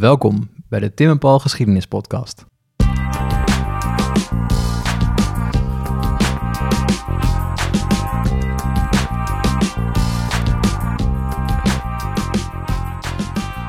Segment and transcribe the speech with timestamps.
[0.00, 2.46] Welkom bij de Tim en Paul Geschiedenis Podcast.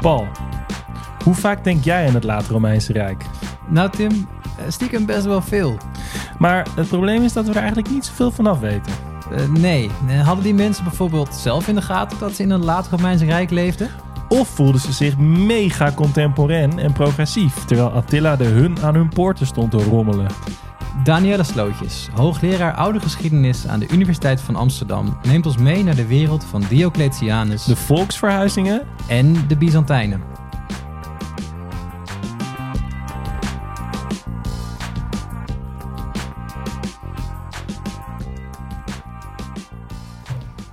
[0.02, 0.28] Paul,
[1.23, 3.25] hoe vaak denk jij aan het late Romeinse Rijk?
[3.68, 5.77] Nou Tim, eh, stiekem best wel veel.
[6.39, 8.93] Maar het probleem is dat we er eigenlijk niet zoveel vanaf weten.
[9.32, 12.63] Uh, nee, eh, hadden die mensen bijvoorbeeld zelf in de gaten dat ze in een
[12.63, 13.89] laat Romeinse Rijk leefden?
[14.32, 19.45] Of voelden ze zich mega contemporain en progressief, terwijl Attila de hun aan hun poorten
[19.45, 20.27] stond te rommelen?
[21.04, 26.07] Danielle Slootjes, hoogleraar oude geschiedenis aan de Universiteit van Amsterdam, neemt ons mee naar de
[26.07, 30.21] wereld van Diocletianus, De volksverhuizingen en de Byzantijnen.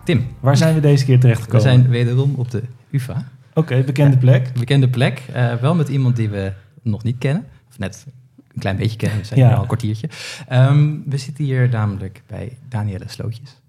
[0.05, 3.25] Tim, Waar zijn we deze keer terecht we zijn wederom op de UvA.
[3.59, 4.53] Oké, bekende plek.
[4.59, 7.47] Bekende plek, eh, wel met iemand die we nog niet kennen.
[7.69, 8.07] Of net
[8.55, 9.47] een klein beetje kennen, we zijn Ja.
[9.47, 10.09] hier al een kwartiertje.
[10.48, 13.61] Ehm, we zitten hier namelijk bij Danielle Slootjes.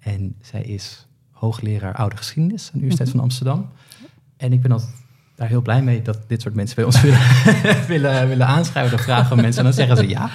[0.00, 3.68] En zij is hoogleraar oude geschiedenis aan de Universiteit van Amsterdam.
[4.36, 4.90] En ik ben altijd
[5.36, 7.20] daar heel blij mee dat dit soort mensen bij ons willen,
[7.86, 8.96] willen, willen aanschuiven.
[8.96, 10.30] Dan vragen we mensen en dan zeggen ze ja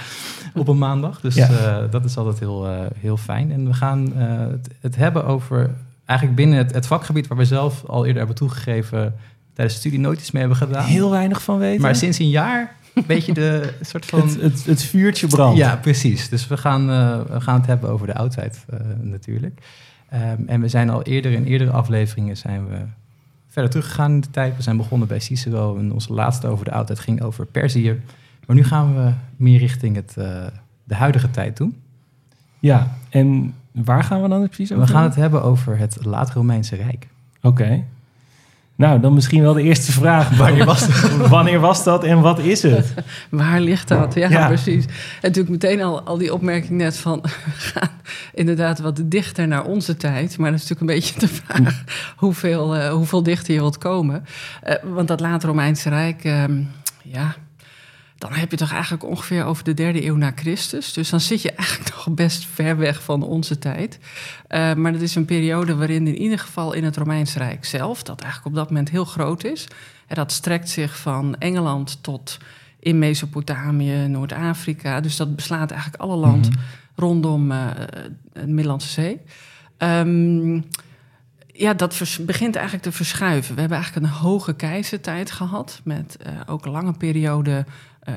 [0.53, 1.21] op een maandag.
[1.21, 1.49] Dus Ja.
[1.49, 3.51] eh, dat is altijd heel, eh, heel fijn.
[3.51, 5.75] En we gaan eh, het, het hebben over
[6.09, 9.15] eigenlijk binnen het, het vakgebied waar we zelf al eerder hebben toegegeven
[9.53, 10.85] tijdens de studie nooit iets mee hebben gedaan.
[10.85, 11.81] Heel weinig van weten.
[11.81, 14.21] Maar sinds een jaar een beetje de soort van...
[14.21, 15.57] het, het, het vuurtje brandt.
[15.57, 16.29] Ja, precies.
[16.29, 19.61] Dus we gaan, eh, we gaan het hebben over de oudheid eh, natuurlijk.
[20.09, 22.77] Ehm, en we zijn al eerder in eerdere afleveringen zijn we
[23.47, 24.55] verder teruggegaan in de tijd.
[24.55, 28.01] We zijn begonnen bij Cicero en onze laatste over de oudheid ging over Perzië.
[28.45, 30.45] Maar nu gaan we meer richting het, eh,
[30.83, 31.81] de huidige tijd doen.
[32.59, 34.85] Ja, en waar gaan we dan precies over?
[34.85, 37.07] We gaan het hebben over het Laat-Romeinse Rijk.
[37.41, 37.83] Oké.
[38.75, 40.29] Nou, dan misschien wel de eerste vraag.
[40.37, 41.27] Wanneer was dat?
[41.27, 42.93] Wanneer was dat en wat is het?
[43.29, 44.13] Waar ligt dat?
[44.13, 44.47] Ja, Ja.
[44.47, 44.85] precies.
[44.85, 47.19] En natuurlijk meteen al, al die opmerking net van...
[47.23, 47.89] we gaan
[48.33, 50.37] inderdaad wat dichter naar onze tijd.
[50.37, 51.83] Maar dat is natuurlijk een beetje de vraag...
[52.15, 54.25] hoeveel, eh, hoeveel dichter je wilt komen.
[54.61, 56.23] Eh, want dat late Romeinse Rijk...
[56.23, 56.61] ehm,
[57.03, 57.35] ja,
[58.19, 60.93] dan heb je toch eigenlijk ongeveer over de derde eeuw na Christus.
[60.93, 63.99] Dus dan zit je eigenlijk nog best ver weg van onze tijd.
[64.47, 68.03] Eh, maar dat is een periode waarin in ieder geval in het Romeinse Rijk zelf...
[68.03, 69.67] dat eigenlijk op dat moment heel groot is...
[70.07, 72.37] en dat strekt zich van Engeland tot
[72.79, 74.99] in Mesopotamië, Noord-Afrika.
[74.99, 76.49] Dus dat beslaat eigenlijk alle land
[76.95, 77.67] rondom eh,
[78.33, 79.21] de Middellandse Zee.
[79.77, 80.61] Ehm,
[81.53, 83.53] ja, dat begint eigenlijk te verschuiven.
[83.53, 85.81] We hebben eigenlijk een hoge keizertijd gehad...
[85.83, 87.65] met eh, ook een lange periode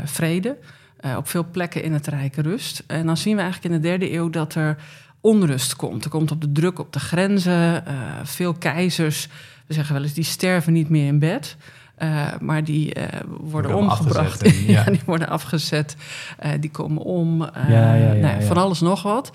[0.04, 0.56] vrede.
[1.00, 2.82] eh, op veel plekken in het Rijk rust.
[2.86, 4.76] En dan zien we eigenlijk in de derde eeuw dat er
[5.20, 6.04] onrust komt.
[6.04, 7.86] Er komt op de druk op de grenzen.
[7.86, 9.28] eh, veel keizers,
[9.66, 11.56] we zeggen wel eens, die sterven niet meer in bed...
[11.94, 14.42] Eh, maar die eh, worden omgebracht.
[14.42, 14.72] en- ja.
[14.72, 15.96] ja, die worden afgezet.
[16.38, 17.42] Eh, die komen om.
[17.44, 18.42] eh, Ja, ja, ja, nou.
[18.42, 19.32] Van alles nog wat.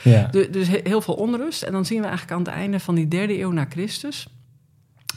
[0.52, 1.62] Dus he- heel veel onrust.
[1.63, 4.28] En dan zien we eigenlijk aan het einde van die derde eeuw na Christus...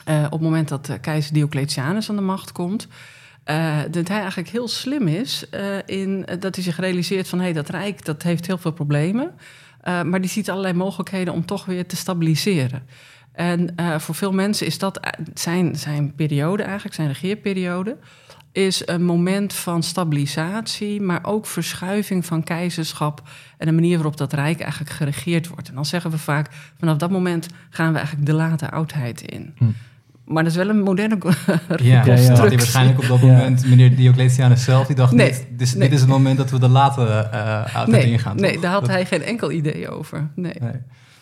[0.05, 2.89] eh, op het moment dat eh, keizer Diocletianus aan de macht komt...
[3.51, 7.39] eh, dat hij eigenlijk heel slim is eh, in dat hij zich realiseert van...
[7.39, 9.35] hé, hey, dat Rijk dat heeft heel veel problemen...
[9.81, 12.83] eh, maar die ziet allerlei mogelijkheden om toch weer te stabiliseren.
[13.33, 15.01] En voor veel mensen is dat
[15.35, 17.97] zijn, zijn periode eigenlijk, zijn regeerperiode...
[18.53, 23.23] is een moment van stabilisatie, maar ook verschuiving van keizerschap...
[23.59, 25.69] en de manier waarop dat rijk eigenlijk geregeerd wordt.
[25.69, 29.55] En dan zeggen we vaak, vanaf dat moment gaan we eigenlijk de late oudheid in.
[29.57, 29.65] Hm.
[30.25, 31.19] Maar dat is wel een moderne
[31.77, 32.15] Ja, ja.
[32.15, 33.27] ja, die waarschijnlijk op dat Ja.
[33.27, 35.83] moment, meneer Diocletianus zelf, die dacht, Nee, dit, nee.
[35.89, 38.37] dit is het moment dat we de late eh oudheid Nee, ingaan.
[38.37, 38.63] nee toch?
[38.63, 40.31] daar had Dat- hij geen enkel idee over.
[40.35, 40.53] Nee.
[40.61, 40.73] Nee.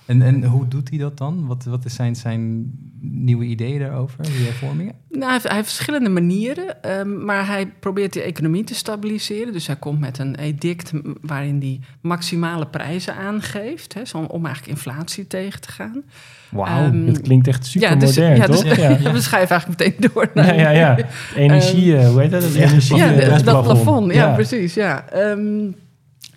[0.09, 1.47] En, en hoe doet hij dat dan?
[1.47, 2.71] Wat, wat zijn zijn
[3.01, 4.95] nieuwe ideeën daarover, die hervormingen?
[5.09, 9.53] Nou, hij, heeft, hij heeft verschillende manieren, ehm, maar hij probeert de economie te stabiliseren.
[9.53, 14.77] Dus hij komt met een edict waarin hij maximale prijzen aangeeft, hè, zo om eigenlijk
[14.77, 16.03] inflatie tegen te gaan.
[16.51, 18.63] Wauw, Ehm, dat klinkt echt super ja, dus, modern, ja, toch?
[18.63, 18.89] Dus, ja.
[18.89, 19.13] ja.
[19.13, 21.07] we schrijven eigenlijk meteen door naar Ja, ja, ja.
[21.35, 22.43] Energie, eh, hoe heet dat?
[22.43, 24.75] Het energie, Ja, dat plafond, ja, precies.
[24.75, 25.05] Ja.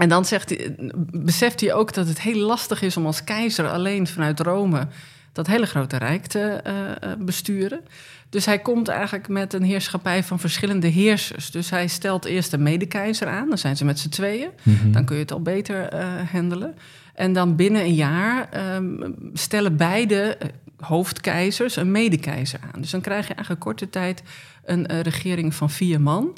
[0.02, 0.76] En dan zegt hij,
[1.12, 4.88] beseft hij ook dat het heel lastig is om als keizer alleen vanuit Rome
[5.32, 7.82] dat hele grote rijk te eh, eh, besturen.
[8.30, 11.52] Dus hij komt eigenlijk met een heerschappij van verschillende heersers.
[11.52, 14.50] Dus hij stelt eerst een medekeizer aan, dan zijn ze met z'n tweeën.
[14.64, 14.92] Mhm.
[14.92, 16.76] Dan kun je het al beter eh, handelen.
[17.14, 20.38] En dan binnen een jaar ehm, stellen beide
[20.78, 22.82] hoofdkeizers een medekeizer aan.
[22.82, 24.24] Dus dan krijg je eigenlijk korte tijd
[24.66, 26.38] een regering van vier man.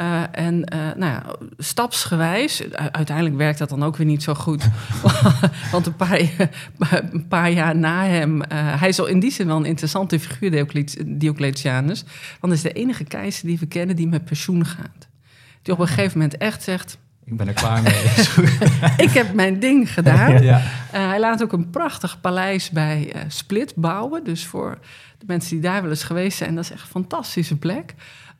[0.00, 1.22] Uh, en uh, nou ja,
[1.58, 4.68] stapsgewijs, uiteindelijk werkt dat dan ook weer niet zo goed.
[5.72, 6.20] Want een paar,
[7.12, 10.20] een paar jaar na hem, uh, hij is al in die zin wel een interessante
[10.20, 10.66] figuur,
[11.06, 12.04] Diocletianus.
[12.40, 15.08] Want hij is de enige keizer die we kennen die met pensioen gaat.
[15.62, 18.02] Die op een gegeven moment echt zegt, ik ben er klaar mee.
[19.06, 20.42] ik heb mijn ding gedaan.
[20.42, 20.60] Ja.
[20.90, 24.24] Hij laat ook een prachtig paleis bij Split bouwen.
[24.24, 24.78] Dus voor
[25.18, 27.94] de mensen die daar wel eens geweest zijn, dat is echt een fantastische plek.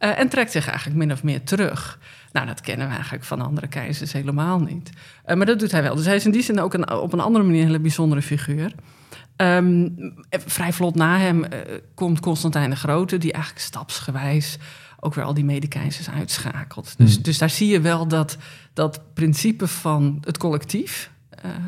[0.04, 1.98] Uh, en trekt zich eigenlijk min of meer terug.
[2.32, 4.90] Nou, dat kennen we eigenlijk van andere keizers helemaal niet.
[5.26, 5.94] maar dat doet hij wel.
[5.94, 8.22] Dus hij is in die zin ook een, op een andere manier een hele bijzondere
[8.22, 8.72] figuur.
[9.36, 9.94] Um,
[10.30, 11.44] vrij vlot na hem
[11.94, 14.58] komt Constantijn de Grote, die eigenlijk stapsgewijs
[15.04, 16.94] ook weer al die medekeizers uitschakelt.
[16.98, 17.22] Dus, hmm.
[17.22, 18.36] dus daar zie je wel dat
[18.72, 21.10] dat principe van het collectief.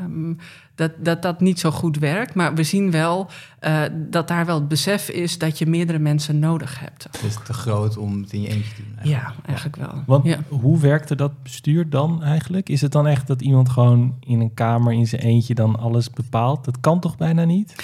[0.03, 0.39] Um,
[0.75, 2.35] dat, dat dat niet zo goed werkt.
[2.35, 3.29] Maar we zien wel
[3.61, 7.05] uh, dat daar wel het besef is dat je meerdere mensen nodig hebt.
[7.05, 8.97] Het is te groot om het in je eentje te doen.
[8.97, 9.37] Eigenlijk.
[9.37, 10.03] Ja, eigenlijk wel.
[10.07, 10.39] Want ja.
[10.49, 12.69] hoe werkte dat bestuur dan eigenlijk?
[12.69, 16.11] Is het dan echt dat iemand gewoon in een kamer in zijn eentje dan alles
[16.11, 16.65] bepaalt?
[16.65, 17.75] Dat kan toch bijna niet?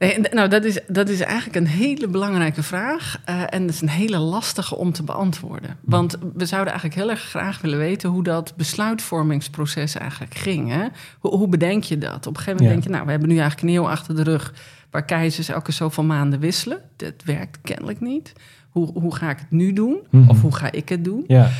[0.00, 3.20] Nee, nou, dat is, dat is eigenlijk een hele belangrijke vraag.
[3.28, 5.76] Uh, en dat is een hele lastige om te beantwoorden.
[5.80, 10.70] Want we zouden eigenlijk heel erg graag willen weten hoe dat besluitvormingsproces eigenlijk ging.
[10.70, 10.86] Hè?
[11.18, 12.26] Hoe, hoe bedenk je dat?
[12.26, 12.70] Op een gegeven moment ja.
[12.70, 14.54] denk je, nou, we hebben nu eigenlijk een eeuw achter de rug
[14.90, 16.80] waar keizers elke zoveel maanden wisselen.
[16.96, 18.32] Dat werkt kennelijk niet.
[18.70, 19.98] Hoe, hoe ga ik het nu doen?
[20.10, 20.30] Mm -hmm.
[20.30, 21.24] Of hoe ga ik het doen?
[21.26, 21.50] Ja.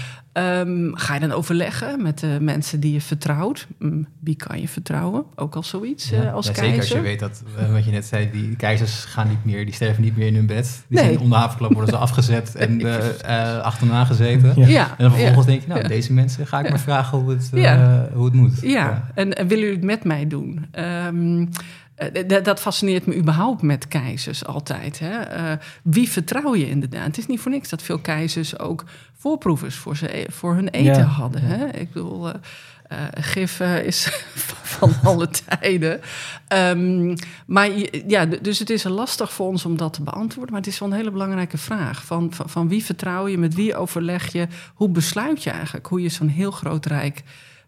[0.41, 3.67] Um, ga je dan overleggen met de mensen die je vertrouwt?
[3.79, 5.25] Um, wie kan je vertrouwen?
[5.35, 6.83] Ook al zoiets ja, uh, als ja, keizer.
[6.83, 9.65] Zeker als je weet dat, uh, wat je net zei, die keizers gaan niet meer,
[9.65, 10.85] die sterven niet meer in hun bed.
[10.89, 11.07] Die nee.
[11.07, 12.97] zijn onder havenklap, worden ze afgezet en uh,
[13.61, 14.53] achterna gezeten.
[14.57, 14.67] Ja.
[14.67, 14.89] ja.
[14.89, 17.51] En dan vervolgens denk je, nou, deze mensen ga ik maar vragen hoe het,
[18.13, 18.61] hoe het moet.
[18.61, 20.67] Ja, en, en willen jullie het met mij doen?
[20.79, 21.47] Um, uh,
[22.43, 24.99] dat fascineert me überhaupt met keizers altijd.
[24.99, 25.37] Hè?
[25.37, 25.53] Uh,
[25.83, 27.07] wie vertrouw je inderdaad?
[27.07, 28.85] Het is niet voor niks dat veel keizers ook
[29.17, 31.03] voorproevers voor, ze, voor hun eten ja.
[31.03, 31.43] hadden.
[31.43, 31.67] Hè?
[31.67, 34.25] Ik bedoel, uh, gif is
[34.79, 36.01] van alle tijden.
[36.49, 37.15] Um,
[37.47, 37.69] maar
[38.07, 40.53] ja, dus het is lastig voor ons om dat te beantwoorden.
[40.53, 42.05] Maar het is wel een hele belangrijke vraag.
[42.05, 43.39] Van, van, van wie vertrouw je?
[43.39, 44.47] Met wie overleg je?
[44.75, 47.23] Hoe besluit je eigenlijk hoe je zo'n heel groot rijk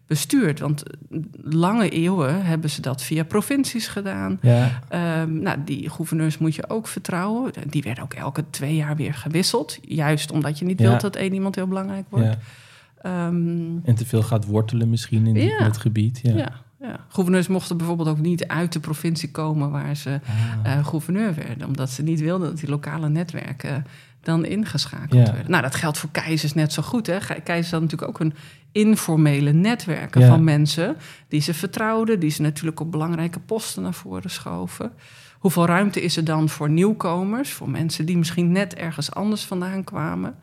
[0.07, 0.59] bestuurt.
[0.59, 0.83] Want
[1.43, 4.39] lange eeuwen hebben ze dat via provincies gedaan.
[4.41, 4.81] Ja.
[5.21, 7.51] Um, nou, die gouverneurs moet je ook vertrouwen.
[7.69, 9.77] Die werden ook elke twee jaar weer gewisseld.
[9.81, 10.87] Juist omdat je niet ja.
[10.87, 12.37] wilt dat één iemand heel belangrijk wordt.
[13.03, 13.27] Ja.
[13.27, 16.19] Um, en te veel gaat wortelen misschien in, het gebied.
[16.23, 16.35] Ja.
[16.35, 16.61] ja.
[16.83, 16.99] Ja.
[17.07, 20.19] Gouverneurs mochten bijvoorbeeld ook niet uit de provincie komen waar ze
[20.63, 20.77] ah.
[20.77, 23.85] uh, gouverneur werden, omdat ze niet wilden dat die lokale netwerken
[24.23, 25.51] dan ingeschakeld werden.
[25.51, 27.07] Nou, dat geldt voor keizers net zo goed.
[27.07, 27.17] Hè?
[27.19, 28.33] Keizers hadden natuurlijk ook een
[28.71, 30.27] informele netwerken ja.
[30.27, 30.95] van mensen
[31.27, 34.91] die ze vertrouwden, die ze natuurlijk op belangrijke posten naar voren schoven.
[35.39, 39.83] Hoeveel ruimte is er dan voor nieuwkomers, voor mensen die misschien net ergens anders vandaan
[39.83, 40.35] kwamen?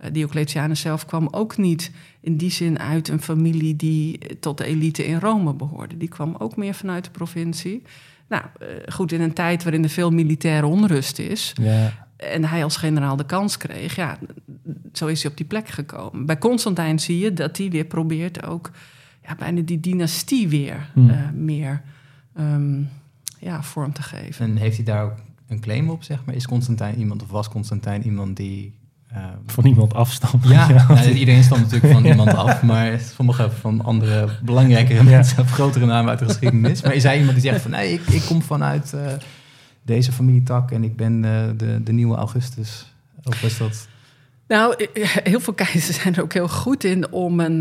[0.00, 1.90] Uh, Diocletianus zelf kwam ook niet
[2.20, 5.96] in die zin uit een familie die tot de elite in Rome behoorde.
[5.96, 7.82] Die kwam ook meer vanuit de provincie.
[8.28, 12.64] Nou, uh, goed, in een tijd waarin er veel militaire onrust is, ja en hij
[12.64, 14.18] als generaal de kans kreeg, ja,
[14.92, 16.26] zo is hij op die plek gekomen.
[16.26, 18.70] Bij Constantijn zie je dat hij weer probeert ook
[19.26, 21.10] ja, bijna die dynastie weer hmm.
[21.10, 21.82] uh, meer
[22.38, 22.88] um,
[23.38, 24.46] ja, vorm te geven.
[24.46, 25.14] En heeft hij daar ook
[25.48, 26.34] een claim op, zeg maar?
[26.34, 28.80] Is Constantijn iemand of was Constantijn iemand die...
[29.12, 30.48] Uh, van iemand afstamt?
[30.48, 30.86] Ja, ja.
[30.94, 36.10] Nou, iedereen stamt natuurlijk van iemand af, maar sommige van andere belangrijkere mensen grotere namen
[36.10, 36.82] uit de geschiedenis.
[36.82, 38.92] Maar is hij iemand die zegt van nee, ik, ik kom vanuit...
[38.94, 39.12] Uh,
[39.82, 42.94] deze familietak en ik ben uh, de, de nieuwe Augustus?
[43.24, 43.88] Of is dat...
[44.48, 44.88] Nou,
[45.22, 47.60] heel veel keizers zijn er ook heel goed in om een,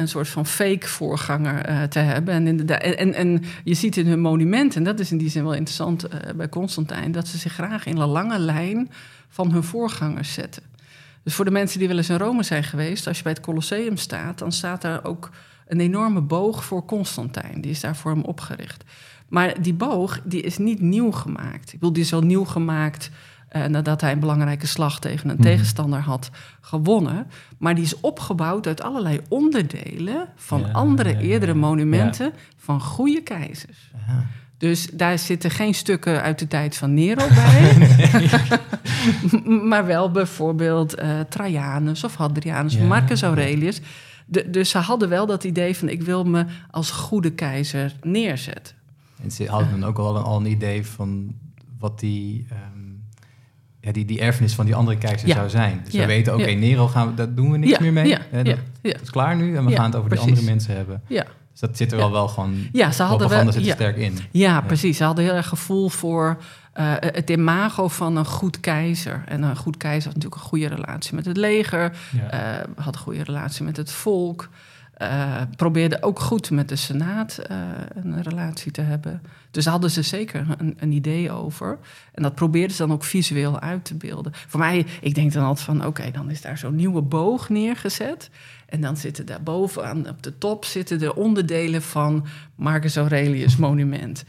[0.00, 2.34] een soort van fake voorganger te hebben.
[2.34, 5.54] En, en, en je ziet in hun monumenten, en dat is in die zin wel
[5.54, 8.90] interessant bij Constantijn, dat ze zich graag in een lange lijn
[9.28, 10.62] van hun voorgangers zetten.
[11.24, 13.40] Dus voor de mensen die wel eens in Rome zijn geweest, als je bij het
[13.40, 15.30] Colosseum staat, dan staat daar ook
[15.66, 17.60] een enorme boog voor Constantijn.
[17.60, 18.84] Die is daar voor hem opgericht.
[19.28, 21.66] Maar die boog die is niet nieuw gemaakt.
[21.72, 23.10] Ik bedoel, die is wel nieuw gemaakt
[23.56, 25.42] uh, nadat hij een belangrijke slag tegen een mm.
[25.42, 27.26] tegenstander had gewonnen.
[27.58, 33.22] Maar die is opgebouwd uit allerlei onderdelen van ja, andere ja, eerdere monumenten van goede
[33.22, 33.92] keizers.
[34.64, 37.76] Dus daar zitten geen stukken uit de tijd van Nero bij.
[39.70, 43.80] maar wel bijvoorbeeld uh, Trajanus of Hadrianus Marcus Aurelius.
[44.26, 48.74] De, dus ze hadden wel dat idee van ik wil me als goede keizer neerzetten.
[49.22, 51.34] En ze hadden dan ook al een, al een idee van
[51.78, 53.04] wat die, um,
[53.80, 55.34] ja, die, die erfenis van die andere keizer ja.
[55.34, 55.80] zou zijn.
[55.84, 56.00] Dus ja.
[56.00, 58.16] we weten, oké, okay, Nero gaan we, dat doen we niks meer mee.
[58.30, 61.02] Hè, dat, dat, is klaar nu en we gaan het over die andere mensen hebben.
[61.06, 61.26] Ja.
[61.54, 62.54] Dus dat zit er al wel gewoon...
[62.72, 63.74] Ja, ze hadden wel- zit er ja.
[63.74, 64.18] sterk in.
[64.30, 64.96] Ja, precies.
[64.96, 66.42] Ze hadden heel erg gevoel voor
[66.72, 69.22] eh, het imago van een goed keizer.
[69.26, 71.96] En een goed keizer had natuurlijk een goede relatie met het leger.
[72.10, 72.30] Ja.
[72.30, 74.48] eh, had een goede relatie met het volk.
[74.94, 77.38] eh, probeerde ook goed met de Senaat
[77.94, 79.22] een relatie te hebben.
[79.50, 81.78] Dus daar hadden ze zeker een, een idee over.
[82.12, 84.32] En dat probeerden ze dan ook visueel uit te beelden.
[84.46, 85.86] Voor mij, ik denk dan altijd van...
[85.86, 88.30] oké, dan is daar zo'n nieuwe boog neergezet...
[88.74, 92.26] En dan zitten daar bovenaan op de top zitten de onderdelen van
[92.56, 94.24] Marcus Aurelius monument.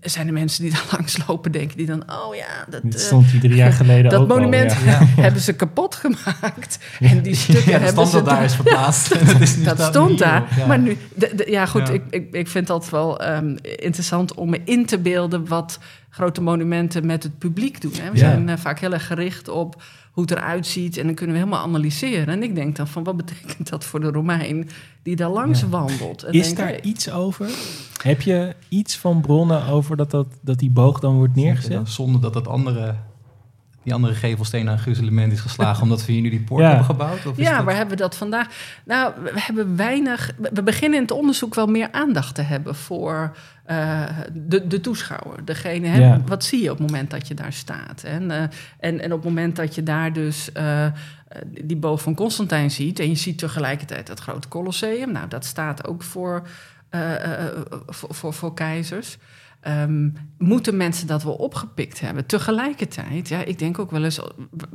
[0.00, 2.94] Er zijn er mensen die daar langs lopen, denken die dan, oh ja, dat, Dit
[2.94, 5.04] eh, stond die drie jaar geleden dat ook al, monument ja.
[5.24, 6.78] hebben ze kapot gemaakt.
[7.00, 9.26] En die stukken Ja, hebben ze daar is verplaatst.
[9.26, 10.64] Dat is dat stond daar.
[10.68, 11.88] Maar nu, de, de- ja goed.
[11.88, 15.78] Ik, ik, ik vind dat wel ehm, interessant om me in te beelden wat
[16.10, 17.92] grote monumenten met het publiek doen.
[18.00, 18.10] Hè.
[18.10, 19.82] We zijn eh, vaak heel erg gericht op
[20.16, 22.26] hoe het eruit ziet en dan kunnen we helemaal analyseren.
[22.26, 24.68] En ik denk dan van, wat betekent dat voor de Romein
[25.02, 25.68] die daar langs Ja.
[25.68, 26.22] wandelt?
[26.22, 27.50] En Is daar hey, iets over?
[28.02, 31.88] Heb je iets van bronnen over dat, dat, dat die boog dan wordt neergezet?
[31.88, 32.94] Zonder dat dat andere,
[33.86, 35.82] die andere gevelsteen aan gruzelement is geslagen...
[35.82, 36.66] omdat we hier nu die poort Ja.
[36.68, 37.26] hebben gebouwd?
[37.26, 38.46] Of is Ja, dat- waar hebben we dat vandaag?
[38.84, 40.32] Nou, we hebben weinig.
[40.52, 44.02] We beginnen in het onderzoek wel meer aandacht te hebben voor eh,
[44.32, 45.44] de, de toeschouwer.
[45.44, 46.20] Degene, hè, Ja.
[46.26, 48.02] wat zie je op het moment dat je daar staat?
[48.02, 48.42] En, eh,
[48.78, 50.86] en, en op het moment dat je daar dus eh,
[51.60, 52.98] die boog van Constantijn ziet...
[52.98, 55.12] en je ziet tegelijkertijd dat grote Colosseum...
[55.12, 56.46] nou, dat staat ook voor,
[56.90, 57.44] eh, eh,
[57.86, 59.16] voor, voor, voor keizers...
[59.66, 60.08] Ehm,
[60.38, 62.26] moeten mensen dat wel opgepikt hebben?
[62.26, 64.20] Tegelijkertijd, ja, ik denk ook wel eens,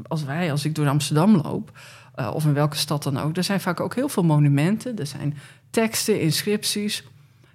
[0.08, 1.72] als wij, als ik door Amsterdam loop,
[2.16, 5.08] eh, of in welke stad dan ook, er zijn vaak ook heel veel monumenten, er
[5.08, 5.38] zijn
[5.70, 7.04] teksten, inscripties.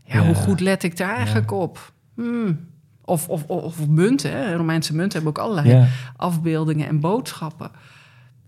[0.04, 0.26] Ja, Ja.
[0.26, 1.92] hoe goed let ik daar eigenlijk op?
[2.14, 2.58] Hmm.
[3.04, 4.54] Of, of, of, munten, hè?
[4.56, 5.86] Romeinse munten hebben ook allerlei Ja.
[6.16, 7.70] afbeeldingen en boodschappen.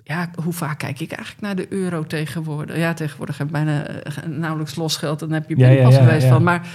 [0.03, 2.77] Ja, hoe vaak kijk ik eigenlijk naar de euro tegenwoordig?
[2.77, 6.29] Ja, tegenwoordig heb ik bijna eh, nauwelijks losgeld, dan heb je Ja, ja, ja.
[6.29, 6.43] van.
[6.43, 6.69] Maar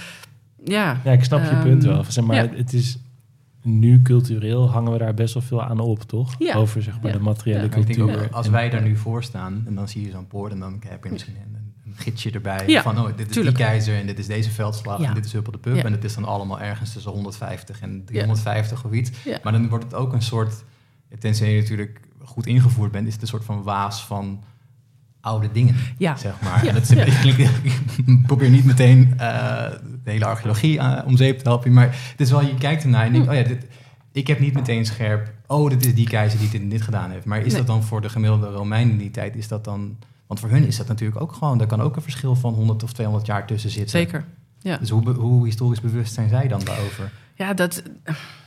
[0.64, 2.04] ja, ja, ik snap je Ehm, punt wel.
[2.08, 2.48] Zeg maar, ja.
[2.56, 2.98] Het is
[3.62, 6.34] nu cultureel hangen we daar best wel veel aan op, toch?
[6.38, 6.54] Ja.
[6.54, 7.16] Over zeg maar Ja.
[7.18, 8.28] de materiële ik denk cultuur.
[8.30, 11.04] als wij daar nu voor staan en dan zie je zo'n poort en dan heb
[11.04, 13.56] je misschien een, een gidsje erbij Ja, van oh, dit is tuurlijk.
[13.56, 15.08] die keizer en dit is deze veldslag Ja.
[15.08, 15.82] en dit is Huppel de Pup Ja.
[15.82, 19.10] en het is dan allemaal ergens tussen 150 en 350 of iets.
[19.24, 19.38] Ja.
[19.42, 20.64] Maar dan wordt het ook een soort,
[21.18, 24.42] tenzij je natuurlijk goed ingevoerd bent, is het een soort van waas van
[25.24, 26.16] oude dingen, ja.
[26.16, 26.62] zeg maar.
[26.62, 26.68] Ja.
[26.68, 27.04] En dat is een Ja.
[27.04, 27.48] beetje,
[28.06, 29.70] ik probeer niet meteen eh,
[30.04, 33.06] de hele archeologie eh, om zeep te helpen, maar het is wel, je kijkt ernaar
[33.06, 33.66] en denkt, oh ja, dit,
[34.12, 37.10] ik heb niet meteen scherp, oh, dit is die keizer die dit en dit gedaan
[37.10, 37.24] heeft.
[37.24, 37.56] Maar is Nee.
[37.56, 39.96] dat dan voor de gemiddelde Romein in die tijd, is dat dan...
[40.26, 42.82] Want voor hun is dat natuurlijk ook gewoon, daar kan ook een verschil van 100
[42.82, 43.98] of 200 jaar tussen zitten.
[43.98, 44.24] Zeker.
[44.60, 44.76] Ja.
[44.76, 47.10] Dus hoe, hoe historisch bewust zijn zij dan daarover?
[47.34, 47.82] Ja, dat.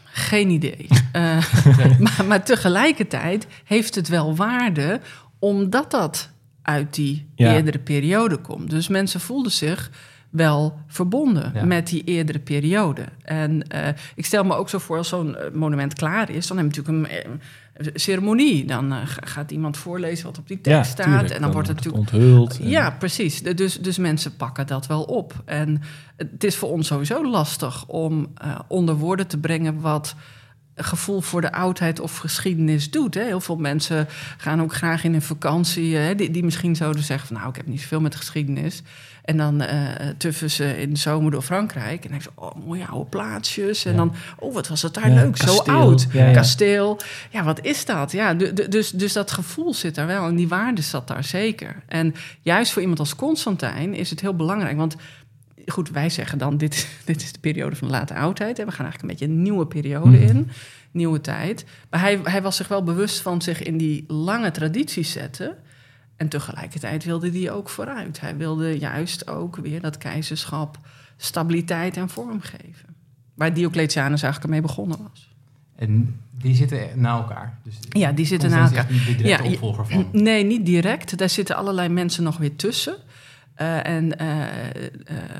[0.03, 0.87] Geen idee.
[1.11, 1.37] Eh,
[1.99, 4.99] maar, maar tegelijkertijd heeft het wel waarde,
[5.39, 6.29] omdat dat
[6.67, 7.53] uit die Ja.
[7.53, 8.69] eerdere periode komt.
[8.69, 9.91] Dus mensen voelden zich
[10.29, 11.65] wel verbonden Ja.
[11.65, 13.03] met die eerdere periode.
[13.23, 16.57] En eh, ik stel me ook zo voor, als zo'n eh, monument klaar is, dan
[16.57, 17.31] heb je natuurlijk een, eh,
[17.73, 18.65] een ceremonie.
[18.65, 21.05] Dan ga- gaat iemand voorlezen wat op die tekst ja, staat.
[21.05, 22.59] tuurlijk, en dan, wordt het natuurlijk onthuld.
[22.59, 23.41] en- ja, precies.
[23.43, 25.33] Dus, dus mensen pakken dat wel op.
[25.45, 25.81] En
[26.17, 28.33] het is voor ons sowieso lastig om
[28.67, 30.15] onder woorden te brengen wat
[30.77, 33.13] gevoel voor de oudheid of geschiedenis doet.
[33.13, 33.23] Hè.
[33.23, 34.07] Heel veel mensen
[34.37, 37.55] gaan ook graag in een vakantie, hè, die, die misschien zouden zeggen van nou, ik
[37.55, 38.81] heb niet zoveel met geschiedenis.
[39.23, 39.77] En dan eh
[40.17, 42.05] tuffen ze in de zomer door Frankrijk.
[42.05, 43.85] En dan ze, oh, mooie oude plaatsjes.
[43.85, 43.97] En Ja.
[43.97, 45.63] dan, oh, wat was het daar Ja, leuk, kasteel.
[45.65, 46.07] zo oud.
[46.11, 46.31] Ja.
[46.31, 46.99] Kasteel.
[47.29, 48.11] Ja, wat is dat?
[48.11, 50.25] Ja, du- du- dus, dus dat gevoel zit daar wel.
[50.27, 51.75] En die waarde zat daar zeker.
[51.87, 54.77] En juist voor iemand als Constantijn is het heel belangrijk.
[54.77, 54.95] Want
[55.67, 58.59] goed, wij zeggen dan, dit, is- dit is de periode van de late oudheid.
[58.59, 60.27] En we gaan eigenlijk een beetje een nieuwe periode Mhm.
[60.27, 60.49] in.
[60.91, 61.65] Nieuwe tijd.
[61.89, 65.57] Maar hij, hij was zich wel bewust van zich in die lange tradities zetten.
[66.15, 68.19] En tegelijkertijd wilde hij ook vooruit.
[68.19, 70.77] Hij wilde juist ook weer dat keizerschap
[71.17, 72.95] stabiliteit en vorm geven.
[73.33, 75.29] Waar Diocletianus eigenlijk mee begonnen was.
[75.75, 77.57] En die zitten na elkaar.
[77.63, 78.91] Dus Ja, die zitten na is elkaar.
[78.91, 80.07] niet de directe Ja, opvolger van.
[80.11, 81.17] Nee, niet direct.
[81.17, 82.95] Daar zitten allerlei mensen nog weer tussen.
[83.57, 84.87] Eh, en eh, eh,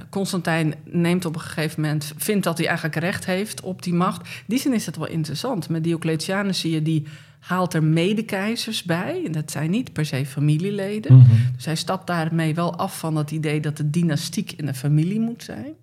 [0.09, 4.21] Constantijn neemt op een gegeven moment, vindt dat hij eigenlijk recht heeft op die macht.
[4.21, 5.69] In die zin is het wel interessant.
[5.69, 7.07] Met Diocletianus zie je, die
[7.39, 9.21] haalt er medekeizers bij.
[9.25, 11.15] En dat zijn niet per se familieleden.
[11.15, 11.29] Mhm.
[11.55, 15.19] Dus hij stapt daarmee wel af van het idee dat de dynastiek in de familie
[15.19, 15.73] moet zijn.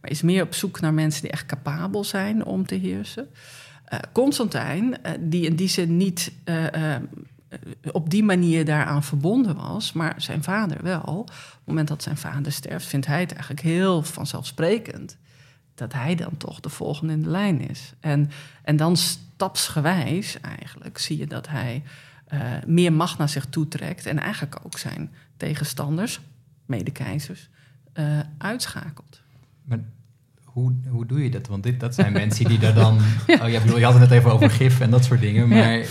[0.00, 3.28] Maar is meer op zoek naar mensen die echt capabel zijn om te heersen.
[4.12, 6.32] Constantijn, die in die zin niet
[7.92, 11.00] op die manier daaraan verbonden was, maar zijn vader wel.
[11.00, 15.16] Op het moment dat zijn vader sterft, vindt hij het eigenlijk heel vanzelfsprekend
[15.74, 17.92] dat hij dan toch de volgende in de lijn is.
[18.00, 18.30] En,
[18.62, 21.82] en dan stapsgewijs eigenlijk zie je dat hij
[22.26, 26.20] eh, meer macht naar zich toetrekt en eigenlijk ook zijn tegenstanders,
[26.66, 27.48] medekeizers,
[27.92, 29.20] eh, uitschakelt.
[29.64, 29.78] Maar
[30.44, 31.46] hoe, hoe doe je dat?
[31.46, 32.98] Want dit, dat zijn mensen die daar dan...
[33.42, 35.48] Oh ja, bedoel, je had het net even over gif en dat soort dingen.
[35.48, 35.86] Maar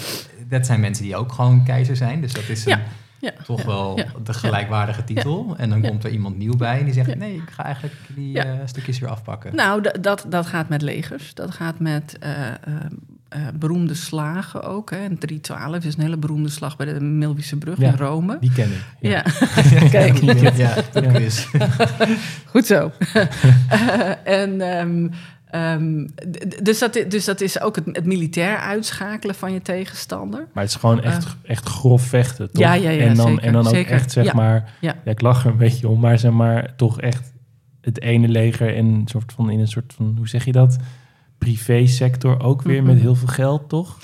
[0.53, 2.21] dat zijn mensen die ook gewoon keizer zijn.
[2.21, 2.79] Dus dat is een,
[3.19, 5.55] Ja, toch ja, wel ja, de gelijkwaardige titel.
[5.57, 7.15] En dan komt er iemand nieuw bij en die zegt...
[7.15, 9.55] Nee, ik ga eigenlijk die eh, stukjes weer afpakken.
[9.55, 11.33] Nou, dat, dat gaat met legers.
[11.33, 12.47] Dat gaat met eh,
[13.33, 14.89] eh, beroemde slagen ook.
[14.89, 14.97] Hè.
[14.97, 18.37] En 312 is een hele beroemde slag bij de Milwische Brug in Rome.
[18.39, 18.83] Die ken ik.
[18.99, 19.21] Ja,
[19.89, 20.17] Kijk.
[20.55, 21.47] ja, dat is.
[22.51, 22.91] Goed zo.
[24.23, 25.07] En, ehm,
[25.53, 26.07] ehm,
[26.63, 30.39] dus, dat, dus dat is ook het, het militair uitschakelen van je tegenstander.
[30.53, 32.61] Maar het is gewoon echt, echt grof vechten, toch?
[32.63, 33.91] Ja, ja, ja, en dan, zeker, en dan ook zeker.
[33.91, 34.33] echt, zeg Ja.
[34.33, 34.73] maar...
[34.81, 34.95] Ja.
[35.05, 35.11] Ja.
[35.11, 37.33] ik lach er een beetje om, maar zeg maar toch echt
[37.81, 40.77] het ene leger en een soort van, in een soort van, hoe zeg je dat?
[41.37, 42.91] Privé-sector ook weer Mhm.
[42.93, 43.97] met heel veel geld, toch?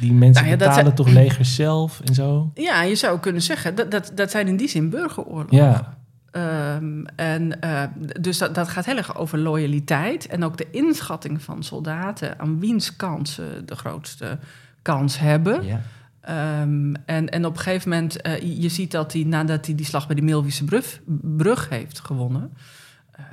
[0.00, 2.50] Die mensen Nou ja, dat betalen zijn- toch legers zelf en zo?
[2.54, 5.56] Ja, je zou kunnen zeggen, dat, dat, dat zijn in die zin burgeroorlogen.
[5.56, 5.98] Ja,
[6.36, 7.82] Ehm, en, eh,
[8.20, 12.60] dus dat, dat gaat heel erg over loyaliteit en ook de inschatting van soldaten aan
[12.60, 14.38] wiens kant ze de grootste
[14.82, 15.64] kans hebben.
[15.64, 15.80] Ja.
[16.20, 19.86] Ehm, en, en op een gegeven moment, eh, je ziet dat hij nadat hij die
[19.86, 22.52] slag bij de Milwische brug, brug heeft gewonnen,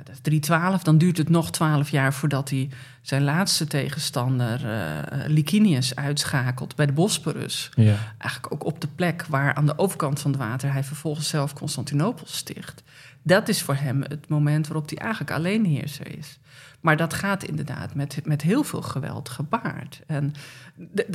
[0.04, 2.68] dat is 312, dan duurt het nog 12 jaar voordat hij
[3.02, 7.70] zijn laatste tegenstander, eh Licinius, uitschakelt bij de Bosporus.
[7.74, 7.96] ja.
[8.18, 11.52] Eigenlijk ook op de plek waar aan de overkant van het water hij vervolgens zelf
[11.52, 12.82] Constantinopel sticht.
[13.22, 16.38] Dat is voor hem het moment waarop hij eigenlijk alleenheerser is.
[16.80, 20.00] Maar dat gaat inderdaad met, met heel veel geweld gepaard.
[20.06, 20.34] En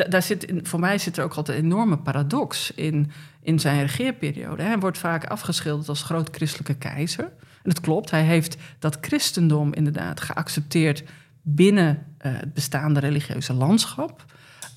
[0.07, 3.11] daar zit in, voor mij zit er ook altijd een enorme paradox in,
[3.41, 4.63] in zijn regeerperiode.
[4.63, 7.31] Hij wordt vaak afgeschilderd als groot christelijke keizer.
[7.69, 11.03] Dat klopt, hij heeft dat christendom inderdaad geaccepteerd
[11.41, 14.25] binnen eh, het bestaande religieuze landschap.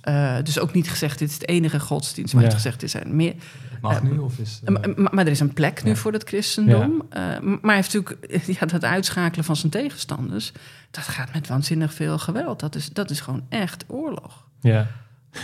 [0.00, 2.34] Eh, dus ook niet gezegd, dit is het enige godsdienst.
[2.34, 2.56] Maar hij Ja.
[2.58, 3.34] heeft gezegd, er zijn meer,
[3.80, 4.18] Mag nu?
[4.18, 5.96] Of is, eh, maar, maar er is een plek nu Ja.
[5.96, 7.02] voor het christendom.
[7.10, 10.52] Eh, maar hij heeft natuurlijk eh, ja, dat uitschakelen van zijn tegenstanders.
[10.90, 12.60] Dat gaat met waanzinnig veel geweld.
[12.60, 14.46] Dat is, dat is gewoon echt oorlog.
[14.60, 14.86] Ja.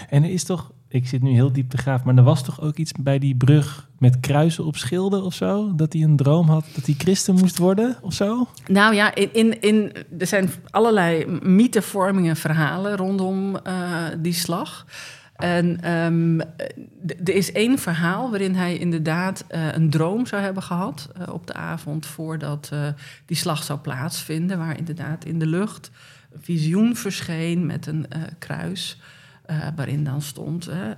[0.08, 2.60] En er is toch, ik zit nu heel diep te graaf, maar er was toch
[2.60, 5.74] ook iets bij die brug met kruisen op schilden of zo?
[5.74, 8.48] Dat hij een droom had dat hij christen moest worden of zo?
[8.66, 14.86] Nou ja, in, in, in, er zijn allerlei mythevormingen, verhalen rondom eh, die slag.
[15.36, 16.40] En ehm,
[17.24, 21.46] er is één verhaal waarin hij inderdaad eh, een droom zou hebben gehad eh, op
[21.46, 22.72] de avond voordat
[23.26, 25.90] die slag zou plaatsvinden, waar inderdaad in de lucht
[26.32, 28.06] een visioen verscheen met een
[28.38, 28.98] kruis,
[29.48, 30.90] eh, waarin dan stond: eh,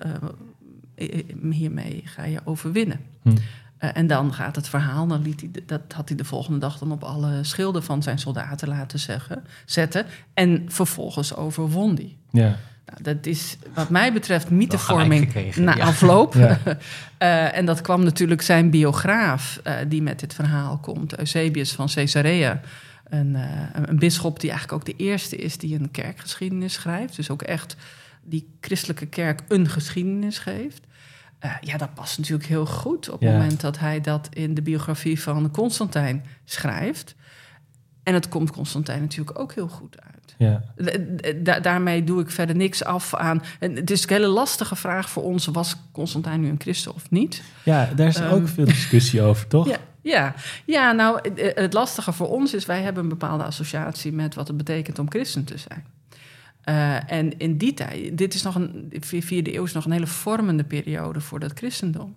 [0.94, 3.00] eh, hiermee ga je overwinnen.
[3.22, 3.30] Hm.
[3.78, 6.58] Eh, en dan gaat het verhaal, dan liet hij, de- dat had hij de volgende
[6.58, 10.06] dag dan op alle schilden van zijn soldaten laten zeggen, zetten.
[10.34, 12.16] En vervolgens overwon die.
[12.30, 12.56] Ja.
[12.86, 15.84] Nou, dat is wat mij betreft mythevorming na ja.
[15.84, 16.34] afloop.
[16.38, 16.58] Ja.
[17.18, 21.88] Eh, en dat kwam natuurlijk zijn biograaf eh, die met dit verhaal komt, Eusebius van
[21.94, 22.60] Caesarea.
[23.08, 27.16] Een, eh, een, een bisschop die eigenlijk ook de eerste is die een kerkgeschiedenis schrijft.
[27.16, 27.76] Dus ook echt
[28.24, 30.80] die christelijke kerk een geschiedenis geeft.
[31.38, 33.36] Eh, ja, dat past natuurlijk heel goed op het Ja.
[33.36, 37.14] moment dat hij dat in de biografie van Constantijn schrijft.
[38.02, 40.34] En het komt Constantijn natuurlijk ook heel goed uit.
[40.38, 40.62] Ja.
[41.42, 43.42] Da- daarmee doe ik verder niks af aan.
[43.58, 47.10] En het is een hele lastige vraag voor ons: was Constantijn nu een christen of
[47.10, 47.42] niet?
[47.64, 49.66] ja, daar is Ehm, ook veel discussie over, toch?
[49.70, 50.34] Ja, ja.
[50.66, 54.56] ja, nou, het lastige voor ons is: wij hebben een bepaalde associatie met wat het
[54.56, 55.84] betekent om christen te zijn.
[56.64, 59.92] Eh, en in die tijd, dit is nog een, de vierde eeuw is nog een
[59.92, 62.14] hele vormende periode voor dat christendom.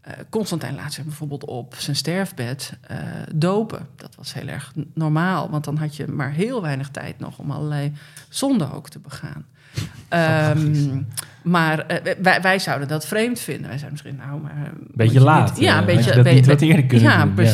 [0.00, 2.96] Eh, Constantijn laat zich bijvoorbeeld op zijn sterfbed eh,
[3.34, 3.86] dopen.
[3.96, 7.50] Dat was heel erg normaal, want dan had je maar heel weinig tijd nog om
[7.50, 7.92] allerlei
[8.28, 9.46] zonden ook te begaan.
[10.08, 11.00] Ehm,
[11.42, 11.86] maar
[12.22, 13.68] wij, wij zouden dat vreemd vinden.
[13.68, 14.72] Wij zouden misschien, nou, maar.
[14.94, 16.10] Beetje laat, niet- ja, een beetje.
[16.10, 17.50] je dat be- niet wat eerder kunnen ja, doen, ja.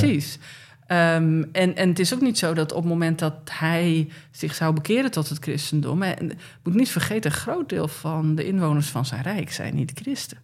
[0.86, 4.54] Ehm, en, en het is ook niet zo dat op het moment dat hij zich
[4.54, 6.02] zou bekeren tot het christendom.
[6.02, 9.92] En moet niet vergeten, een groot deel van de inwoners van zijn rijk zijn niet
[9.94, 10.38] christen.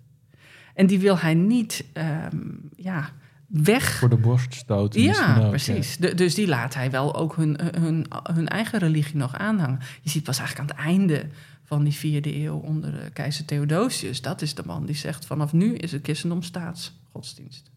[0.74, 2.36] En die wil hij niet ehm,
[2.76, 3.10] ja,
[3.46, 5.96] weg Voor de borst stoten ja, precies.
[5.96, 9.80] De- dus die laat hij wel ook hun, hun, hun eigen religie nog aanhangen.
[10.02, 11.26] Je ziet pas eigenlijk aan het einde
[11.64, 14.20] van die vierde eeuw onder de keizer Theodosius.
[14.20, 17.70] Dat is de man die zegt vanaf nu is het christendom staatsgodsdienst.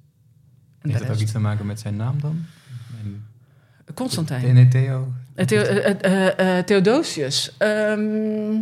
[0.91, 2.45] Heeft dat ook iets te maken met zijn naam dan?
[3.93, 4.53] Constantijn.
[4.53, 5.13] Nee, Theo.
[5.35, 7.55] Eh, Theo- eh, eh, Theodosius.
[7.57, 7.99] Ehm,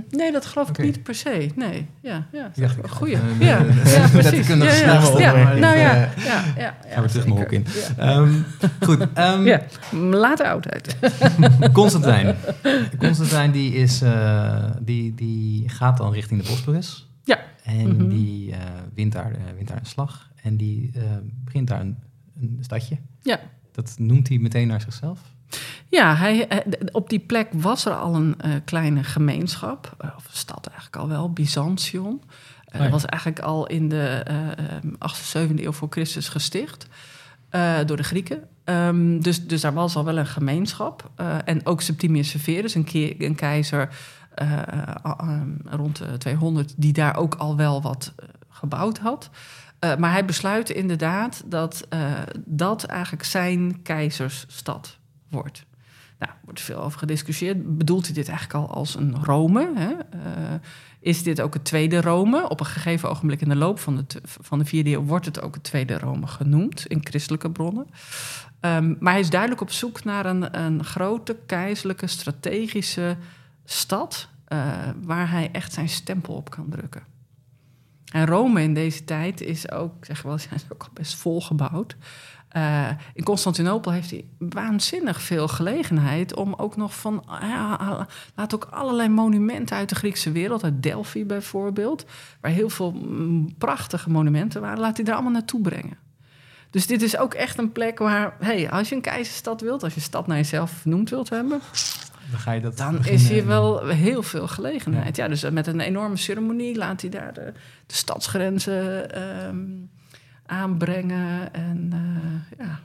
[0.09, 1.49] nee, dat geloof ik niet per se.
[1.55, 2.51] Nee, ja, ja.
[2.55, 3.17] Ja, Goeie.
[3.17, 4.13] ja, ja, precies.
[4.13, 5.01] letterkundig Ja, ja.
[5.01, 7.65] snel, Ja, maar nou ja, ja, ja, ja, Gaan we terug mijn hoek in.
[7.97, 8.33] Ehm,
[8.81, 10.97] goed, ehm, Ja, later oudheid.
[11.73, 12.35] Constantijn.
[12.97, 14.01] Constantijn die, is,
[14.81, 17.09] die, die gaat dan richting de Bosporus.
[17.23, 17.39] Ja.
[17.63, 18.09] En Mhm.
[18.09, 18.53] die
[18.95, 20.29] wint, daar, wint daar een slag.
[20.43, 20.91] En die
[21.45, 21.97] begint daar een,
[22.41, 22.97] een stadje.
[23.21, 23.39] Ja.
[23.71, 25.19] Dat noemt hij meteen naar zichzelf?
[25.87, 26.57] Ja, hij, eh,
[26.91, 30.95] op die plek was er al een eh, kleine gemeenschap, eh, of een stad eigenlijk
[30.97, 32.21] al wel, Byzantion.
[32.65, 32.91] Eh, Oh ja.
[32.91, 36.87] was eigenlijk al in de eh, eh, 8e, 7e eeuw voor Christus gesticht
[37.85, 38.43] door de Grieken.
[38.63, 41.11] Ehm, dus, dus daar was al wel een gemeenschap.
[41.45, 43.89] En ook Septimius Severus, een, ke- een keizer
[44.35, 48.13] eh, eh, ehm, rond de 200, die daar ook al wel wat
[48.49, 49.29] gebouwd had.
[49.81, 52.11] Eh, maar hij besluit inderdaad dat eh,
[52.45, 54.97] dat eigenlijk zijn keizersstad
[55.29, 55.65] wordt.
[56.19, 57.77] Nou, er wordt veel over gediscussieerd.
[57.77, 59.71] Bedoelt hij dit eigenlijk al als een Rome?
[59.75, 59.91] Hè?
[59.91, 60.53] Eh,
[60.99, 62.49] is dit ook het tweede Rome?
[62.49, 65.41] Op een gegeven ogenblik in de loop van de, van de vierde eeuw wordt het
[65.41, 67.87] ook het tweede Rome genoemd in christelijke bronnen.
[68.59, 73.17] Ehm, maar hij is duidelijk op zoek naar een, een grote, keizerlijke, strategische
[73.65, 74.29] stad
[75.01, 77.10] waar hij echt zijn stempel op kan drukken.
[78.11, 81.95] En Rome in deze tijd is ook, zeg wel, zijn is ook al best volgebouwd.
[82.51, 87.23] Eh, in Constantinopel heeft hij waanzinnig veel gelegenheid om ook nog van.
[87.27, 92.05] ja, laat ook allerlei monumenten uit de Griekse wereld, uit Delphi bijvoorbeeld,
[92.41, 95.97] waar heel veel mm, prachtige monumenten waren, laat hij daar allemaal naartoe brengen.
[96.69, 99.93] Dus dit is ook echt een plek waar, hey, als je een keizerstad wilt, als
[99.93, 101.61] je stad naar jezelf vernoemd wilt hebben,
[102.29, 105.15] Dan ga je dat dan beginnen is hier en- wel heel veel gelegenheid.
[105.15, 107.53] Ja, dus met een enorme ceremonie laat hij daar de,
[107.85, 109.57] de stadsgrenzen ehm,
[110.45, 111.53] aanbrengen.
[111.53, 112.79] En eh, ja.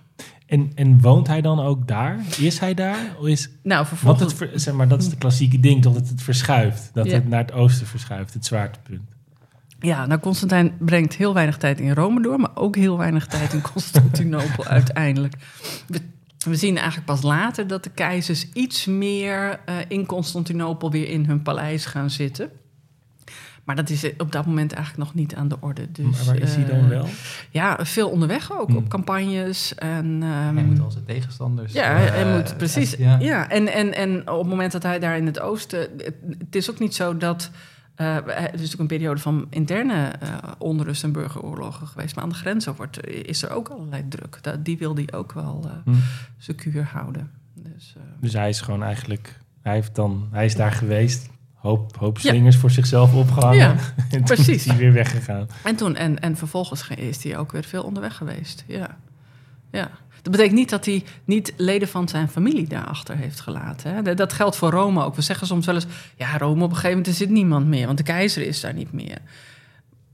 [0.46, 2.20] En, en woont hij dan ook daar?
[2.38, 2.98] Is hij daar?
[3.18, 4.38] Of is, Nou, vervolgens...
[4.38, 6.90] het, zeg maar, dat is de klassieke ding, dat het, het verschuift.
[6.92, 7.12] Dat Ja.
[7.14, 9.00] het naar het oosten verschuift, het zwaartepunt.
[9.80, 13.52] Ja, nou, Constantijn brengt heel weinig tijd in Rome door, maar ook heel weinig tijd
[13.52, 15.34] in Constantinopel uiteindelijk.
[16.50, 21.24] We, zien eigenlijk pas later dat de keizers iets meer eh, in Constantinopel weer in
[21.24, 22.50] hun paleis gaan zitten.
[23.64, 25.92] Maar dat is op dat moment eigenlijk nog niet aan de orde.
[25.92, 27.06] Dus, maar waar is hij dan eh, wel?
[27.50, 28.76] Ja, veel onderweg ook, Hmm.
[28.76, 29.74] op campagnes.
[29.74, 31.72] En, ehm, Hij moet al zijn tegenstanders...
[31.72, 32.94] ja, hij, eh, hij moet precies.
[32.98, 33.18] ja.
[33.18, 35.78] Ja, en, en, en op het moment dat hij daar in het oosten.
[35.80, 37.50] Het, het is ook niet zo dat.
[37.96, 40.28] Eh het is natuurlijk een periode van interne eh,
[40.58, 42.14] onrust en burgeroorlogen geweest.
[42.14, 44.40] Maar aan de grenzen wordt, is er ook allerlei druk.
[44.62, 46.00] Die wil hij ook wel eh Hm.
[46.38, 47.30] secuur houden.
[47.54, 51.96] Dus, eh, Dus hij is gewoon eigenlijk, hij, heeft dan, hij is daar geweest, hoop,
[51.96, 52.30] hoop Ja.
[52.30, 53.58] slingers voor zichzelf opgehangen.
[53.58, 54.46] Ja, en toen precies.
[54.48, 55.46] is hij weer weggegaan.
[55.64, 58.64] en, toen, en, en vervolgens ge- is hij ook weer veel onderweg geweest.
[58.66, 58.96] Ja.
[59.70, 59.90] ja.
[60.26, 63.94] Dat betekent niet dat hij niet leden van zijn familie daarachter heeft gelaten.
[63.94, 64.14] Hè.
[64.14, 65.14] Dat- geldt voor Rome ook.
[65.14, 65.86] We zeggen soms wel eens:
[66.16, 68.92] ja, Rome op een gegeven moment zit niemand meer, want de keizer is daar niet
[68.92, 69.18] meer.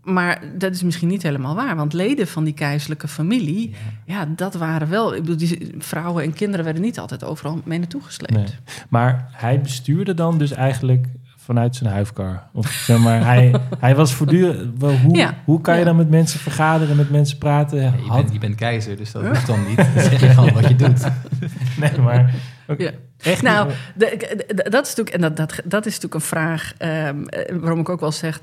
[0.02, 4.14] Maar dat is misschien niet helemaal waar, want leden van die keizerlijke familie, Ja.
[4.14, 5.14] ja, dat waren wel.
[5.14, 8.32] Ik bedoel, die vrouwen en kinderen werden niet altijd overal mee naartoe gesleept.
[8.34, 8.46] Nee.
[8.88, 11.06] Maar hij bestuurde dan dus eigenlijk
[11.44, 12.48] vanuit zijn huifkar.
[12.52, 14.80] Of zeg maar, hij, hij was voortdurend...
[14.82, 15.34] Hoe, Ja.
[15.44, 15.86] hoe kan je Ja.
[15.86, 17.78] dan met mensen vergaderen, met mensen praten?
[17.80, 19.76] Ja, je, bent, je bent keizer, dus dat hoeft dan niet.
[19.94, 21.04] Dan zeg je gewoon wat je doet.
[21.80, 22.34] Nee, maar...
[22.68, 22.90] oké, Ja.
[23.18, 26.20] Echt Nou, niet- de- de- dat is natuurlijk, en dat, dat, dat is natuurlijk een
[26.28, 28.40] vraag ehm, eh, waarom ik ook wel zeg,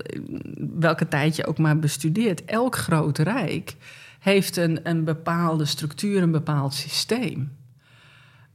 [0.80, 2.46] welke tijd je ook maar bestudeert.
[2.46, 3.76] Elk groot rijk
[4.20, 7.52] heeft een, een bepaalde structuur, een bepaald systeem.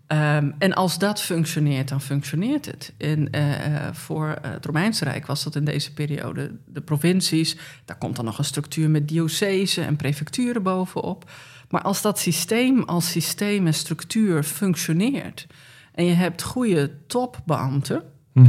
[0.06, 2.92] Ehm, en als dat functioneert, dan functioneert het.
[2.98, 7.56] En, eh, eh, voor eh, het Romeinse Rijk was dat in deze periode de provincies.
[7.84, 11.30] Daar komt dan nog een structuur met diocesen en prefecturen bovenop.
[11.68, 15.46] Maar als dat systeem als systeem en structuur functioneert
[15.94, 18.48] en je hebt goede topbeambten Mhm.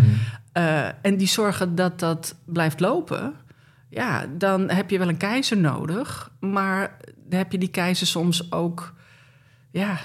[1.02, 3.34] en die zorgen dat dat blijft lopen,
[3.90, 8.52] ja, dan heb je wel een keizer nodig, maar dan heb je die keizer soms
[8.52, 8.94] ook.
[9.76, 10.00] Ja,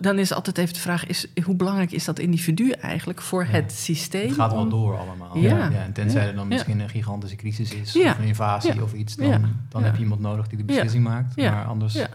[0.00, 3.50] dan is altijd even de vraag: is, hoe belangrijk is dat individu eigenlijk voor Ja.
[3.50, 4.26] het systeem?
[4.26, 5.38] Het gaat wel om- door allemaal.
[5.38, 5.70] Ja.
[5.72, 6.54] en tenzij er dan Ja.
[6.54, 8.10] misschien een gigantische crisis is, Ja.
[8.10, 8.82] of een invasie Ja.
[8.82, 9.38] of iets, dan, Ja.
[9.68, 9.86] dan Ja.
[9.86, 11.32] heb je iemand nodig die de beslissing maakt.
[11.34, 11.50] Ja.
[11.54, 11.94] Maar anders...
[11.94, 12.08] Ja.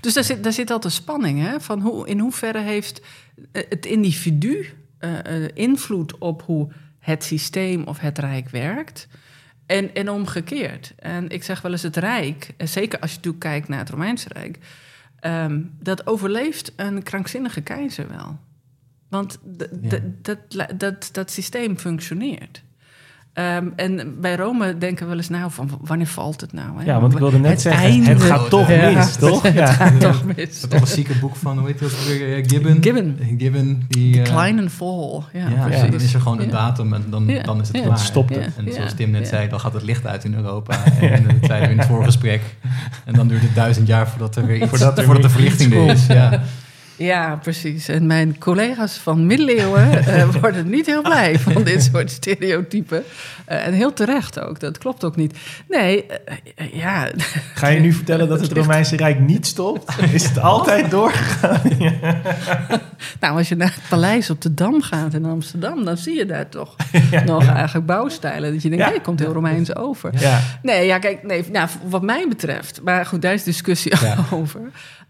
[0.00, 1.60] Dus daar zit, daar zit altijd spanning, hè?
[1.60, 3.00] Van hoe, in hoeverre heeft
[3.52, 4.68] eh, het individu
[4.98, 6.68] eh, eh, invloed op hoe
[6.98, 9.08] het systeem of het rijk werkt?
[9.66, 10.92] En, en omgekeerd.
[10.98, 13.90] En ik zeg wel eens het rijk, en zeker als je natuurlijk kijkt naar het
[13.90, 14.58] Romeinse Rijk,
[15.24, 18.38] ehm, dat overleeft een krankzinnige keizer wel.
[19.08, 19.38] Want
[19.80, 19.98] Ja.
[20.22, 20.38] dat,
[20.76, 22.62] dat, dat systeem functioneert.
[23.34, 26.68] Ehm, en bij Rome denken we wel eens, nou, van wanneer valt het nou?
[26.78, 26.84] Hè?
[26.84, 28.10] Ja, want ik wilde net Het zeggen, einde.
[28.10, 28.90] het gaat toch Ja.
[28.90, 29.42] mis, toch?
[29.42, 29.66] Het Ja.
[29.66, 30.60] gaat toch mis.
[30.60, 32.36] Dat klassieke boek van, hoe heet dat weer?
[32.36, 32.82] eh, Gibbon?
[32.82, 33.18] Gibbon.
[33.38, 34.18] Gibbon, die...
[34.20, 35.22] eh, Decline and fall.
[35.32, 35.90] Ja, Ja, precies.
[35.90, 36.50] dan is er gewoon een Ja.
[36.50, 37.42] datum en dan, Ja.
[37.42, 37.82] dan is het Ja.
[37.82, 37.94] klaar.
[37.96, 38.50] Het stopt het.
[38.56, 39.28] En zoals Tim net Ja.
[39.28, 40.84] zei, dan gaat het licht uit in Europa.
[41.00, 42.40] En dat zeiden we in het vorige gesprek.
[43.04, 45.72] En dan duurt het duizend jaar voordat er weer iets, Voordat er voordat de verlichting
[45.72, 46.06] er is.
[46.06, 46.06] komt.
[46.06, 46.42] Ja.
[46.96, 47.88] Ja, precies.
[47.88, 53.02] En mijn collega's van middeleeuwen eh, worden niet heel blij van dit soort stereotypen.
[53.44, 55.38] Eh, en heel terecht ook, dat klopt ook niet.
[55.68, 57.10] Nee, eh, ja,
[57.54, 59.92] Ga je nu vertellen dat het Romeinse Rijk niet stopt?
[60.12, 61.60] Is het altijd doorgegaan?
[63.20, 65.84] nou als je naar het paleis op de Dam gaat in Amsterdam...
[65.84, 66.76] dan zie je daar toch
[67.24, 68.52] nog eigenlijk bouwstijlen.
[68.52, 70.10] Dat je denkt, nee, komt heel Romeins over.
[70.62, 73.92] Nee, ja, kijk, nee, nou, wat mij betreft, maar goed, daar is discussie
[74.30, 74.60] over.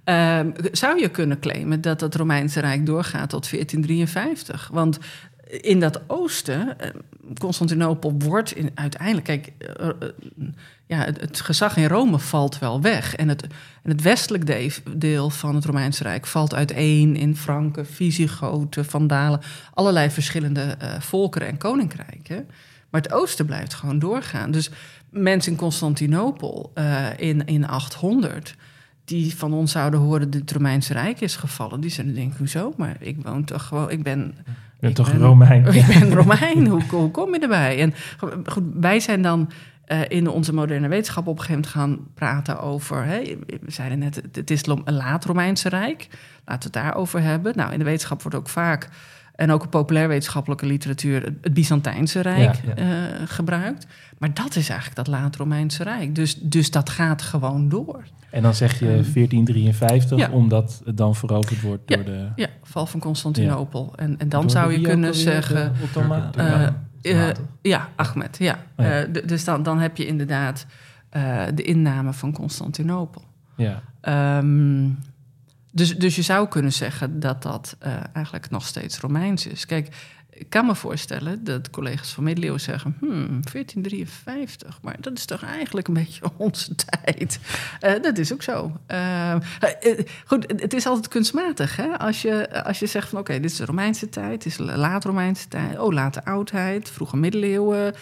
[0.04, 4.68] Ehm, zou je kunnen claimen dat het Romeinse Rijk doorgaat tot 1453?
[4.72, 4.98] Want
[5.46, 6.90] in dat oosten, eh,
[7.38, 9.94] Constantinopel wordt in, uiteindelijk, kijk, eh, eh,
[10.86, 13.14] ja, het, gezag in Rome valt wel weg.
[13.14, 13.42] En het,
[13.82, 19.40] en het westelijk de- deel van het Romeinse Rijk valt uiteen in Franken, Visigoten, Vandalen,
[19.74, 22.48] allerlei verschillende eh, volkeren en koninkrijken.
[22.90, 24.50] Maar het oosten blijft gewoon doorgaan.
[24.50, 24.70] Dus
[25.10, 26.72] mensen in Constantinopel
[27.16, 28.54] in, in 800,
[29.04, 32.72] die van ons zouden horen dat het Romeinse Rijk is gevallen, die zullen denken, hoezo?
[32.76, 34.28] Maar ik woon toch gewoon, ik ben...
[34.38, 35.66] ik ben ik toch ben- Romein.
[35.74, 37.80] Ik ben Romein, hoe, hoe kom je erbij?
[37.80, 37.94] En
[38.46, 39.50] goed, wij zijn dan
[39.84, 43.04] eh, in onze moderne wetenschap op een gegeven moment gaan praten over...
[43.04, 46.08] Hè, we zeiden net, het- is een laat-Romeinse Rijk.
[46.44, 47.52] Laten we het daarover hebben.
[47.56, 48.88] Nou, in de wetenschap wordt ook vaak...
[49.34, 51.22] en ook in populair wetenschappelijke literatuur...
[51.24, 52.86] het, het Byzantijnse Rijk Ja, eh,
[53.24, 53.86] gebruikt.
[54.18, 56.14] Maar dat is eigenlijk dat laat-Romeinse Rijk.
[56.14, 58.02] Dus, dus dat gaat gewoon door.
[58.30, 60.30] En dan zeg je 1453, Ja.
[60.30, 62.28] omdat het dan veroverd wordt door de...
[62.36, 63.92] Ja, val van Constantinopel.
[63.96, 65.72] En, en dan door zou je kunnen zeggen...
[65.94, 68.58] Eh, Ja, eh, ja, Ahmed, ja.
[68.76, 68.86] Oh.
[69.00, 70.66] Eh, dus dan, dan heb je inderdaad
[71.10, 73.22] eh, de inname van Constantinopel.
[73.56, 73.82] ja.
[74.00, 74.88] Ehm,
[75.74, 79.66] dus, dus je zou kunnen zeggen dat dat eh, eigenlijk nog steeds Romeins is.
[79.66, 79.88] Kijk,
[80.30, 82.96] ik kan me voorstellen dat collega's van middeleeuwen zeggen...
[83.00, 87.38] Hmm, 1453, maar dat is toch eigenlijk een beetje onze tijd.
[87.80, 88.72] Eh, dat is ook zo.
[88.86, 89.36] Eh,
[90.24, 91.76] goed, het is altijd kunstmatig.
[91.76, 91.98] Hè?
[91.98, 94.42] Als, je, als je zegt van oké, dit is de Romeinse tijd...
[94.42, 97.94] dit is laat-Romeinse tijd, oh, late oudheid, vroege middeleeuwen...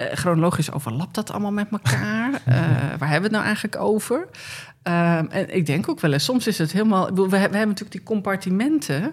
[0.00, 2.30] Eh, chronologisch overlapt dat allemaal met elkaar?
[2.44, 2.56] Eh,
[2.98, 4.28] waar hebben we het nou eigenlijk over?
[4.82, 7.14] Ehm, en ik denk ook wel eens, soms is het helemaal...
[7.14, 9.12] We, we hebben natuurlijk die compartimenten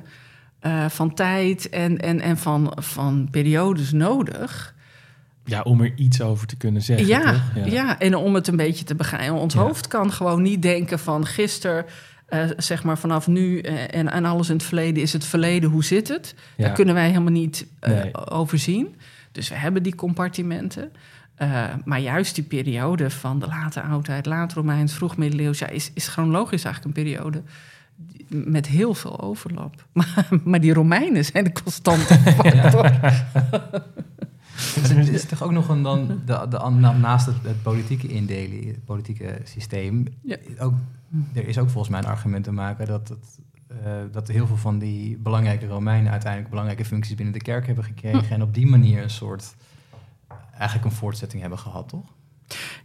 [0.60, 4.76] eh, van tijd en, en, en van, van periodes nodig.
[5.46, 7.66] ja, om er iets over te kunnen zeggen, Ja, toch?
[7.72, 8.00] ja.
[8.00, 9.36] en om het een beetje te begrijpen.
[9.40, 9.60] Ons Ja.
[9.60, 11.86] hoofd kan gewoon niet denken van gisteren...
[12.58, 16.08] zeg maar vanaf nu en, en alles in het verleden is het verleden, hoe zit
[16.08, 16.36] het?
[16.58, 16.66] Ja.
[16.66, 18.28] Daar kunnen wij helemaal niet eh, Nee.
[18.30, 18.96] overzien.
[19.38, 20.92] Dus we hebben die compartimenten.
[21.36, 25.60] Eh, maar juist die periode van de late oudheid, laat Romeins, vroeg middeleeuws...
[25.60, 27.42] Ja, is, is chronologisch eigenlijk een periode
[28.28, 29.86] met heel veel overlap.
[29.94, 32.86] Maar, maar die Romeinen zijn de constante factor.
[34.56, 38.08] Is het is toch ook nog een dan, de, de, na- naast het, het politieke
[38.08, 40.38] indelen, het politieke systeem, Ja.
[40.60, 40.74] ook,
[41.34, 44.58] er is ook volgens mij een argument te maken dat, het, eh, dat heel veel
[44.58, 48.68] van die belangrijke Romeinen uiteindelijk belangrijke functies binnen de kerk hebben gekregen en op die
[48.68, 49.56] manier een soort,
[50.52, 52.06] eigenlijk een voortzetting hebben gehad, toch?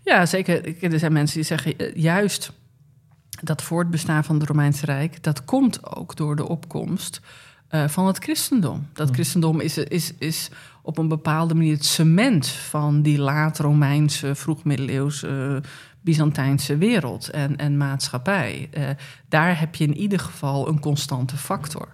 [0.02, 0.82] Ja, zeker.
[0.92, 2.52] Er zijn mensen die zeggen eh, juist
[3.42, 7.20] dat voortbestaan van het Romeinse Rijk, dat komt ook door de opkomst
[7.68, 8.86] eh, van het christendom.
[8.92, 9.14] Dat Hm.
[9.14, 10.50] christendom is, is, is
[10.82, 15.62] op een bepaalde manier het cement van die laat-Romeinse, vroeg-middeleeuwse,
[16.02, 18.68] Byzantijnse wereld en, en maatschappij.
[18.70, 18.88] Eh,
[19.28, 21.88] daar heb je in ieder geval een constante factor.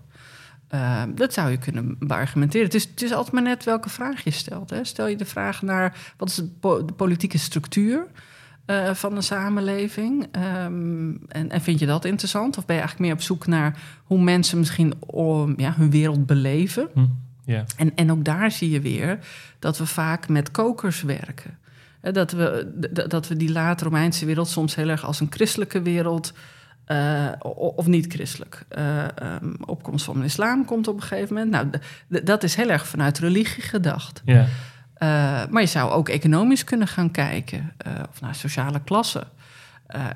[0.68, 2.66] Eh, dat zou je kunnen beargumenteren.
[2.66, 4.70] Het is, het is altijd maar net welke vraag je stelt.
[4.70, 4.84] Hè.
[4.84, 8.06] Stel je de vraag naar wat is de, po- de politieke structuur
[8.64, 10.26] eh, van een samenleving?
[10.30, 12.58] Ehm, en, en vind je dat interessant?
[12.58, 16.26] Of ben je eigenlijk meer op zoek naar hoe mensen misschien oh, ja, hun wereld
[16.26, 16.88] beleven?
[16.94, 17.04] Hm.
[17.76, 19.18] En, en ook daar zie je weer
[19.58, 21.58] dat we vaak met kokers werken.
[22.00, 22.70] Dat we,
[23.08, 26.32] dat we die late Romeinse wereld soms heel erg als een christelijke wereld.
[26.84, 27.28] eh,
[27.76, 28.64] of niet christelijk.
[28.68, 31.50] Ehm, opkomst van de islam komt op een gegeven moment.
[31.50, 34.22] Nou, dat is heel erg vanuit religie gedacht.
[34.24, 34.46] Ja.
[34.94, 35.08] Eh,
[35.50, 37.72] maar je zou ook economisch kunnen gaan kijken,
[38.10, 39.24] of naar sociale klassen.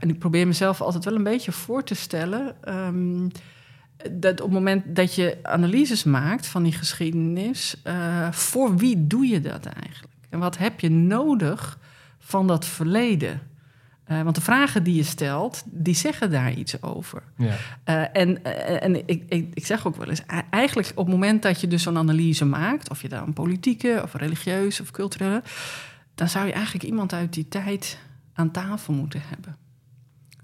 [0.01, 2.55] En ik probeer mezelf altijd wel een beetje voor te stellen.
[2.65, 3.29] ehm,
[4.11, 7.77] dat op het moment dat je analyses maakt van die geschiedenis,
[8.31, 10.12] voor wie doe je dat eigenlijk?
[10.33, 11.79] En wat heb je nodig
[12.19, 13.41] van dat verleden?
[14.05, 17.23] Eh, want de vragen die je stelt, die zeggen daar iets over.
[17.37, 17.57] Ja.
[17.85, 21.43] Eh, en eh, en ik, ik, ik zeg ook wel eens, eigenlijk op het moment
[21.43, 24.91] dat je dus zo'n analyse maakt, of je daar een politieke of een religieuze of
[24.91, 25.43] culturele,
[26.15, 27.99] dan zou je eigenlijk iemand uit die tijd
[28.33, 29.57] aan tafel moeten hebben.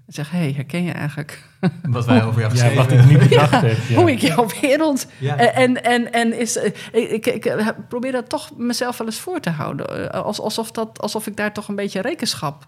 [0.09, 1.47] En zeg, hé, hey, herken je eigenlijk
[1.89, 3.77] Wat wij over jou ja, geschreven wat ik nu bedacht heb.
[3.87, 3.95] Ja.
[3.95, 5.07] hoe ik jouw wereld...
[5.19, 5.37] Ja.
[5.37, 9.19] eh, En, en, en is, eh, ik, ik, ik probeer dat toch mezelf wel eens
[9.19, 10.11] voor te houden.
[10.11, 12.67] Eh, Als, alsof, dat, alsof ik daar toch een beetje rekenschap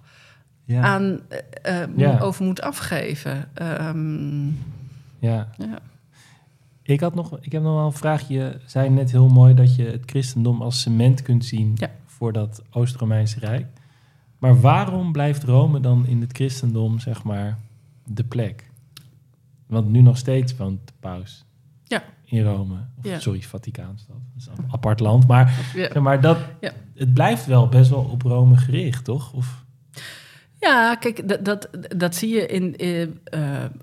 [0.65, 0.82] Ja.
[0.82, 1.19] aan
[1.62, 2.19] eh, eh, Ja.
[2.19, 3.49] over moet afgeven.
[3.54, 4.45] Ehm,
[5.19, 5.47] Ja.
[5.58, 5.80] ja.
[6.84, 8.34] Ik, had nog, ik heb nog wel een vraagje.
[8.36, 11.89] Je zei net heel mooi dat je het christendom als cement kunt zien Ja.
[12.06, 13.65] voor dat Oost-Romeinse Rijk.
[14.41, 17.58] Maar waarom blijft Rome dan in het christendom, zeg maar,
[18.06, 18.69] de plek?
[19.67, 21.45] Want nu nog steeds woont de paus
[21.84, 22.04] Ja.
[22.25, 22.75] in Rome.
[22.97, 23.19] Of, Ja.
[23.19, 24.15] Sorry, Vaticaanstad.
[24.15, 25.27] Dat is een apart land.
[25.27, 25.89] Maar, Ja.
[25.91, 26.38] zeg maar dat,
[26.95, 29.34] het blijft wel best wel op Rome gericht, toch?
[29.34, 29.65] Of,
[30.62, 33.10] Ja, kijk, dat, dat, dat zie je in, eh, eh,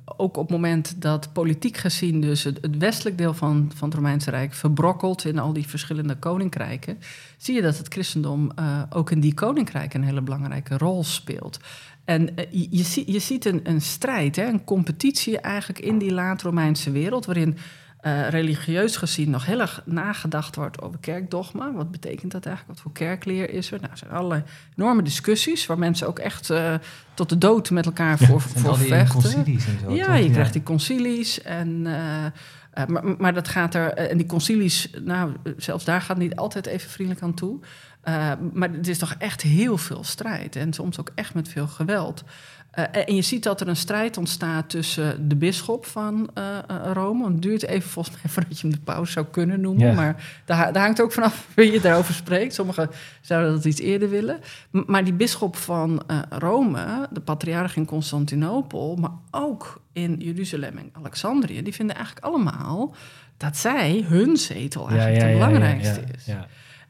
[0.04, 4.30] ook op het moment dat politiek gezien dus het, westelijk deel van, van het Romeinse
[4.30, 6.98] Rijk verbrokkelt in al die verschillende koninkrijken,
[7.36, 11.60] zie je dat het christendom eh, ook in die koninkrijken een hele belangrijke rol speelt.
[12.04, 16.90] En je, je, je ziet een, een strijd, hè, een competitie eigenlijk in die laat-Romeinse
[16.90, 17.56] wereld, waarin
[17.98, 21.72] eh, religieus gezien nog heel erg nagedacht wordt over kerkdogma.
[21.72, 22.74] Wat betekent dat eigenlijk?
[22.74, 23.78] Wat voor kerkleer is er?
[23.78, 24.42] Nou, er zijn allerlei
[24.76, 26.74] enorme discussies waar mensen ook echt eh,
[27.14, 29.08] tot de dood met elkaar voor, vechten.
[29.08, 29.94] concilies en zo.
[29.94, 30.16] Ja, toch?
[30.16, 31.86] je krijgt die concilies en...
[31.86, 36.36] eh, maar, maar dat gaat er, en die concilies, nou, zelfs daar gaat het niet
[36.36, 37.60] altijd even vriendelijk aan toe.
[38.52, 42.24] Maar het is toch echt heel veel strijd en soms ook echt met veel geweld.
[42.70, 46.90] Eh, en- je ziet dat er een strijd ontstaat tussen de bisschop van eh, eh,
[46.92, 47.26] Rome.
[47.32, 49.86] Het duurt even volgens mij voordat je hem de paus zou kunnen noemen.
[49.86, 49.92] Ja.
[49.94, 52.54] Maar daar, daar hangt ook vanaf wie je daarover spreekt.
[52.54, 54.38] Sommigen zouden dat iets eerder willen.
[54.70, 60.90] M- Maar die bisschop van Rome, de patriarch in Constantinopel, maar ook in Jeruzalem en
[60.92, 62.94] Alexandrië, die vinden eigenlijk allemaal
[63.36, 66.24] dat zij hun zetel eigenlijk de belangrijkste ja, is.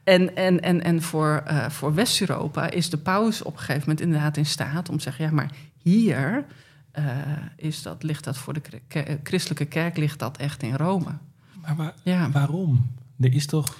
[0.08, 4.00] En, en, en, en voor, eh, voor West-Europa is de paus op een gegeven moment
[4.00, 5.50] inderdaad in staat om te zeggen: ja, maar
[5.82, 6.44] hier
[6.90, 7.04] eh,
[7.56, 8.60] is dat, ligt dat voor de
[9.22, 11.12] christelijke kerk ligt dat echt in Rome.
[11.62, 12.86] Maar waar- Ja, waarom?
[13.20, 13.76] Er is toch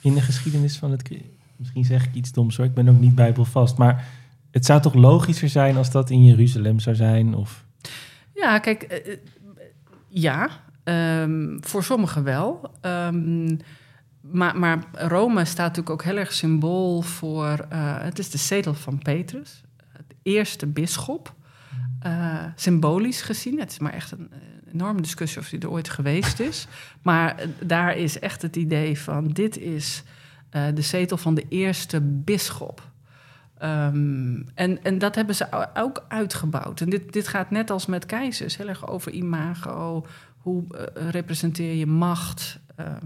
[0.00, 1.10] in de geschiedenis van het...
[1.56, 3.76] Misschien zeg ik iets doms hoor, ik ben ook niet bijbelvast.
[3.76, 4.04] Maar
[4.50, 7.34] het zou toch logischer zijn als dat in Jeruzalem zou zijn?
[7.34, 7.64] Of...
[8.34, 9.16] ja kijk, eh,
[10.08, 10.48] ja,
[10.84, 12.70] ehm, voor sommigen wel.
[12.80, 13.56] Ehm,
[14.30, 17.66] maar, maar Rome staat natuurlijk ook heel erg symbool voor.
[17.68, 19.62] eh, het is de zetel van Petrus,
[20.06, 21.34] de eerste bisschop.
[22.00, 23.58] Eh, symbolisch gezien.
[23.58, 24.30] Het is maar echt een,
[24.72, 26.66] enorme discussie of die er ooit geweest is.
[27.02, 30.02] Maar eh, daar is echt het idee van: dit is
[30.74, 32.82] de zetel van de eerste bisschop.
[33.58, 36.80] Ehm, en, en dat hebben ze ook uitgebouwd.
[36.80, 40.06] En dit, dit gaat net als met keizers heel erg over imago.
[40.36, 42.60] Hoe representeer je macht?
[42.76, 42.96] Ehm,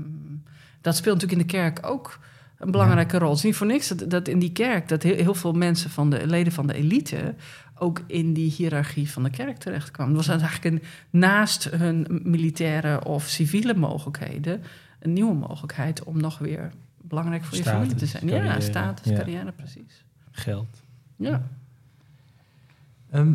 [0.80, 2.18] dat speelt natuurlijk in de kerk ook
[2.58, 3.28] een belangrijke rol.
[3.28, 4.88] Het is niet voor niks dat, dat in die kerk...
[4.88, 7.34] dat heel, heel veel mensen van de leden van de elite...
[7.74, 10.16] ook in die hiërarchie van de kerk terechtkwamen.
[10.16, 14.62] Het was eigenlijk een, naast hun militaire of civiele mogelijkheden...
[14.98, 18.28] een nieuwe mogelijkheid om nog weer belangrijk voor je familie te zijn.
[18.28, 19.16] ja, status, ja.
[19.16, 20.04] carrière, precies.
[20.30, 20.82] Geld.
[21.16, 21.48] Ja.
[23.10, 23.32] Ehm,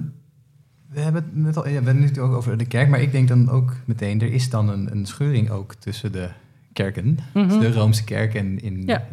[0.89, 3.01] we hebben het net al, ja, we hebben het nu ook over de kerk, maar
[3.01, 6.29] ik denk dan ook meteen, er is dan een, een scheuring ook tussen de
[6.73, 7.17] kerken.
[7.33, 7.47] Mhm.
[7.47, 9.07] Dus de Roomse kerk en in, Ja.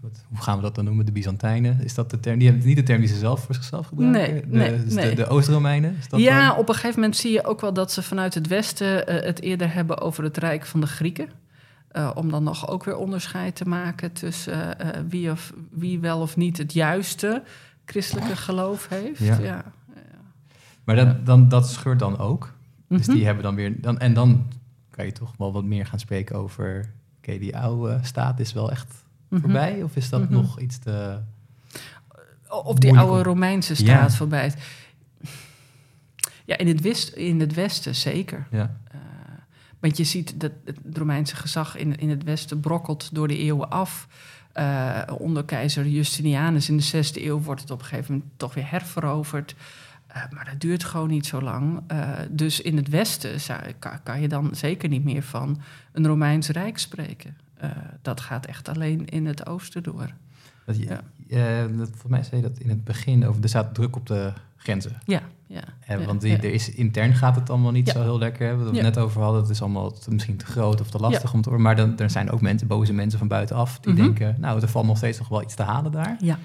[0.00, 1.80] wat, hoe gaan we dat dan noemen, de Byzantijnen?
[1.84, 2.38] Is dat de term?
[2.38, 4.20] Die hebben niet de term die ze zelf voor zichzelf gebruiken?
[4.22, 5.08] Nee, de, nee, dus nee.
[5.08, 5.96] De, de Oost-Romeinen?
[6.16, 6.56] Ja, dan?
[6.58, 9.40] op een gegeven moment zie je ook wel dat ze vanuit het Westen eh, het
[9.40, 11.28] eerder hebben over het Rijk van de Grieken.
[11.88, 16.20] Eh, om dan nog ook weer onderscheid te maken tussen eh, wie, of, wie wel
[16.20, 17.42] of niet het juiste
[17.84, 19.18] christelijke geloof heeft.
[19.20, 19.38] Ja.
[19.38, 19.64] Ja.
[20.84, 22.52] Maar dat, dan, dat scheurt dan ook.
[22.88, 23.16] Dus Mhm.
[23.16, 23.80] die hebben dan weer...
[23.80, 24.46] Dan, en dan
[24.96, 26.92] kan je toch wel wat meer gaan spreken over...
[27.18, 29.40] Oké, die oude staat is wel echt Mhm.
[29.40, 29.82] voorbij?
[29.82, 30.32] Of is dat Mhm.
[30.32, 31.18] nog iets te...
[32.48, 34.10] Of die oude om- Romeinse staat Ja.
[34.10, 34.52] voorbij.
[36.44, 38.46] Ja, in het, west, in het Westen zeker.
[38.50, 38.98] Ja, Eh,
[39.80, 43.70] want je ziet dat het Romeinse gezag in, in het Westen brokkelt door de eeuwen
[43.70, 44.08] af.
[44.52, 48.54] Eh, onder keizer Justinianus in de zesde eeuw wordt het op een gegeven moment toch
[48.54, 49.54] weer herveroverd.
[50.16, 51.80] Eh, maar dat duurt gewoon niet zo lang.
[51.86, 55.60] Eh, dus in het Westen zou, kan, kan je dan zeker niet meer van
[55.92, 57.36] een Romeins Rijk spreken.
[57.56, 57.70] Eh,
[58.02, 60.10] dat gaat echt alleen in het oosten door.
[60.64, 60.98] dat, je,
[61.28, 61.66] Ja.
[61.66, 63.42] dat, volgens mij zei je dat in het begin over...
[63.42, 64.92] Er staat druk op de grenzen.
[65.04, 65.60] Ja, ja.
[65.88, 66.36] Ja, want die, ja.
[66.36, 67.92] er is, intern gaat het allemaal niet Ja.
[67.92, 68.46] zo heel lekker.
[68.48, 68.82] hè, Wat we Ja.
[68.82, 71.48] net over hadden, het is allemaal te- misschien te groot of te lastig om te
[71.48, 71.66] worden.
[71.66, 74.02] Maar dan, er zijn ook mensen, boze mensen van buitenaf, die Mhm.
[74.02, 74.36] denken...
[74.38, 76.16] nou, er valt nog steeds nog wel iets te halen daar.
[76.20, 76.38] Ja.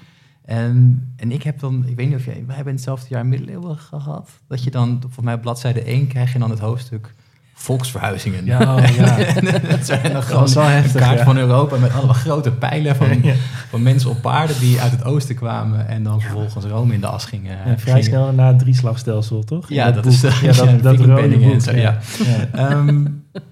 [0.44, 3.26] En, en ik heb dan, ik weet niet of jij, wij hebben in hetzelfde jaar
[3.26, 4.30] middeleeuwen gehad.
[4.48, 7.14] Dat je dan, volgens mij op bladzijde 1 krijg je dan het hoofdstuk
[7.54, 8.44] volksverhuizingen.
[8.44, 9.16] Ja, oh, ja.
[9.60, 11.24] dat zijn dan Dat gewoon een heftig, kaart ja.
[11.24, 13.34] van Europa met allemaal grote pijlen van, Ja.
[13.68, 17.06] van mensen op paarden die uit het oosten kwamen en dan vervolgens Rome in de
[17.06, 17.50] as gingen.
[17.50, 19.68] Ja, vrij gingen- snel na het drieslagstelsel, toch?
[19.68, 20.12] Ja, dat boek.
[20.12, 20.96] is, eh, ja, dat, ja, dat
[21.40, 21.60] boek.
[21.60, 21.98] zo, ja.
[22.24, 22.48] ja.
[22.52, 23.04] Ehm,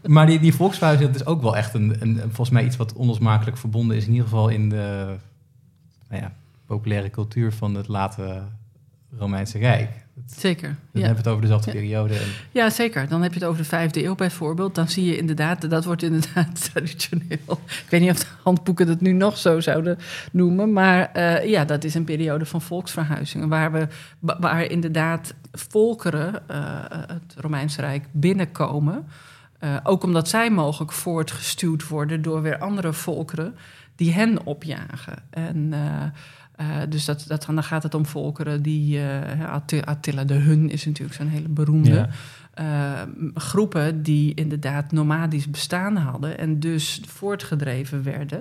[0.07, 2.93] maar die, die volksverhuizing, dat is ook wel echt een, een, volgens mij iets wat
[2.93, 5.07] onlosmakelijk verbonden is, in ieder geval in de
[6.09, 6.33] nou ja,
[6.75, 8.43] populaire cultuur van het late
[9.19, 9.91] Romeinse Rijk.
[10.27, 10.69] Zeker.
[10.69, 11.07] Dan Ja.
[11.07, 11.77] hebben we het over dezelfde Ja.
[11.77, 12.15] periode.
[12.15, 13.09] En, ja, zeker.
[13.09, 14.75] Dan heb je het over de vijfde eeuw bijvoorbeeld.
[14.75, 17.61] Dan zie je inderdaad, dat wordt inderdaad traditioneel.
[17.67, 19.99] Ik weet niet of de handboeken dat nu nog zo zouden
[20.33, 20.73] noemen.
[20.73, 23.49] Maar eh, ja, dat is een periode van volksverhuizingen.
[23.49, 23.87] Waar, we,
[24.19, 26.61] wa- waar inderdaad volkeren eh,
[26.91, 29.07] het Romeinse Rijk binnenkomen.
[29.59, 33.55] Eh, ook omdat zij mogelijk voortgestuwd worden door weer andere volkeren
[33.97, 35.15] die hen opjagen.
[35.31, 35.73] En
[36.61, 38.99] eh, dus dat, dat, dan gaat het om volkeren die.
[38.99, 41.91] eh, Atti- Attila de Hun is natuurlijk zo'n hele beroemde.
[41.95, 42.09] Ja.
[42.55, 43.03] eh,
[43.35, 48.39] groepen die inderdaad nomadisch bestaan hadden en dus voortgedreven werden.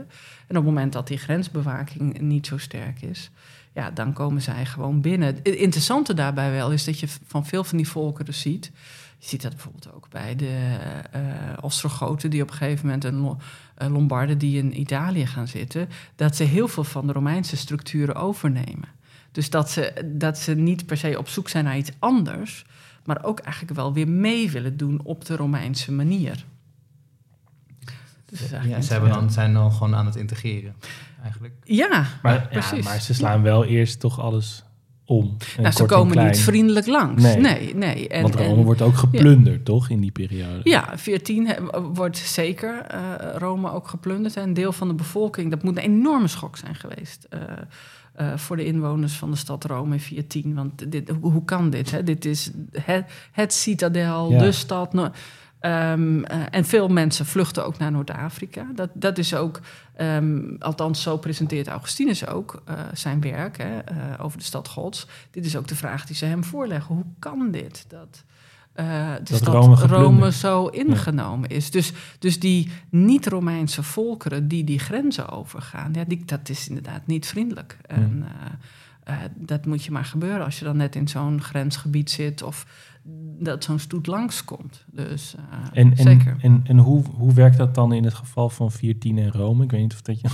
[0.47, 3.32] En op het moment dat die grensbewaking niet zo sterk is,
[3.74, 5.28] ja, dan komen zij gewoon binnen.
[5.28, 8.72] Het interessante daarbij wel is dat je van veel van die volkeren ziet.
[9.22, 10.78] Je ziet dat bijvoorbeeld ook bij de
[11.11, 11.22] eh
[11.61, 13.38] Ostrogoten, die op een gegeven moment een
[13.88, 18.89] Lombarden die in Italië gaan zitten, dat ze heel veel van de Romeinse structuren overnemen.
[19.32, 22.65] Dus dat ze, dat ze niet per se op zoek zijn naar iets anders,
[23.05, 26.45] maar ook eigenlijk wel weer mee willen doen op de Romeinse manier.
[28.25, 30.75] Dus ja, ze hebben dan, zijn dan gewoon aan het integreren,
[31.23, 31.53] eigenlijk.
[31.63, 32.86] Ja, Maar, ja, precies.
[32.86, 34.63] maar ze slaan wel eerst toch alles
[35.10, 35.38] om.
[35.57, 36.28] Nou, ze komen klein.
[36.28, 37.24] niet vriendelijk langs.
[37.24, 37.38] Nee.
[37.38, 38.07] Nee, nee.
[38.07, 40.60] En, Want Rome en- wordt ook geplunderd, toch, in die periode?
[40.64, 42.99] Ja, 14 he- wordt zeker eh,
[43.38, 44.36] Rome ook geplunderd.
[44.36, 47.28] En een deel van de bevolking, dat moet een enorme schok zijn geweest.
[47.30, 47.39] eh,
[48.14, 50.55] eh, voor de inwoners van de stad Rome in 14.
[50.55, 51.91] Want dit, hoe, hoe kan dit?
[51.91, 52.03] Hè?
[52.03, 52.51] Dit is
[52.82, 54.39] het, het citadel, Ja.
[54.39, 54.93] de stad.
[54.93, 55.12] No-
[55.60, 58.66] Ehm, eh, en veel mensen vluchten ook naar Noord-Afrika.
[58.76, 59.60] Dat, dat is ook,
[59.95, 65.07] ehm, althans zo presenteert Augustinus ook eh, zijn werk hè, eh, over de stad Gods.
[65.32, 66.95] Dit is ook de vraag die ze hem voorleggen.
[66.95, 67.86] Hoe kan dit?
[67.88, 68.24] Dat,
[68.74, 71.72] de Dat stad Rome zo ingenomen is.
[71.72, 77.28] Dus, dus die niet-Romeinse volkeren die die grenzen overgaan, ja, die, dat is inderdaad niet
[77.28, 77.78] vriendelijk.
[77.88, 78.26] En,
[79.36, 82.66] dat moet je maar gebeuren als je dan net in zo'n grensgebied zit of
[83.39, 84.86] dat zo'n stoet langskomt.
[84.91, 85.41] Dus eh,
[85.82, 86.36] En, en, zeker.
[86.41, 89.64] en, en hoe, hoe werkt dat dan in het geval van 14 en Rome?
[89.64, 90.28] Ik weet niet of, dat je,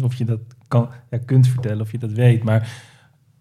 [0.04, 2.42] of, je dat kan, ja, kunt vertellen, of je dat weet.
[2.44, 2.88] Maar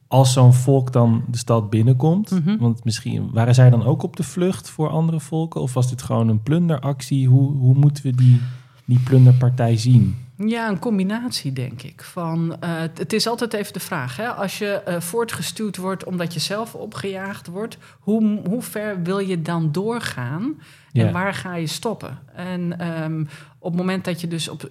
[0.08, 2.58] als zo'n volk dan de stad binnenkomt, Mhm.
[2.58, 5.62] want misschien waren zij dan ook op de vlucht voor andere volken?
[5.62, 7.28] Of was dit gewoon een plunderactie?
[7.28, 8.42] Hoe, hoe moeten we die,
[8.86, 10.16] die plunderpartij zien?
[10.46, 12.04] Ja, een combinatie, denk ik.
[12.04, 14.28] Van, eh, het- is altijd even de vraag: hè?
[14.28, 19.42] als je eh, voortgestuurd wordt omdat je zelf opgejaagd wordt, hoe, hoe ver wil je
[19.42, 20.44] dan doorgaan
[20.92, 21.12] en Ja.
[21.12, 22.20] waar ga je stoppen?
[22.34, 23.22] En ehm,
[23.60, 24.62] op het moment dat je dus op.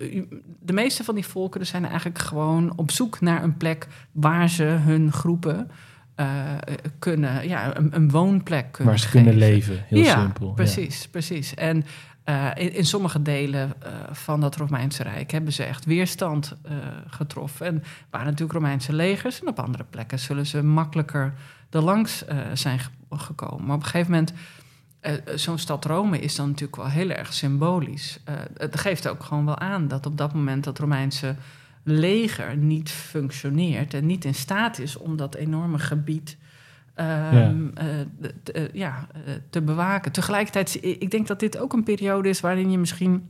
[0.60, 4.62] De meeste van die volkeren zijn eigenlijk gewoon op zoek naar een plek waar ze
[4.64, 5.70] hun groepen.
[6.18, 10.52] Eh, kunnen, ja, een, een woonplek kunnen Waar ze kunnen leven, heel ja, simpel.
[10.52, 11.54] Precies, precies.
[11.54, 11.84] En
[12.24, 16.72] eh, in, in sommige delen eh, van dat Romeinse Rijk hebben ze echt weerstand eh,
[17.06, 17.66] getroffen.
[17.66, 19.40] En waren natuurlijk Romeinse legers.
[19.40, 21.34] En op andere plekken zullen ze makkelijker
[21.70, 23.66] er langs eh, zijn ge- gekomen.
[23.66, 24.32] Maar op een gegeven moment,
[25.00, 28.18] eh, zo'n stad Rome is dan natuurlijk wel heel erg symbolisch.
[28.24, 31.34] Eh, het geeft ook gewoon wel aan dat op dat moment dat Romeinse
[31.90, 36.36] leger niet functioneert en niet in staat is om dat enorme gebied
[36.94, 37.84] ehm, eh,
[38.18, 40.12] de- de- eh, ja, eh, te bewaken.
[40.12, 43.28] Tegelijkertijd, ik denk dat dit ook een periode is waarin je misschien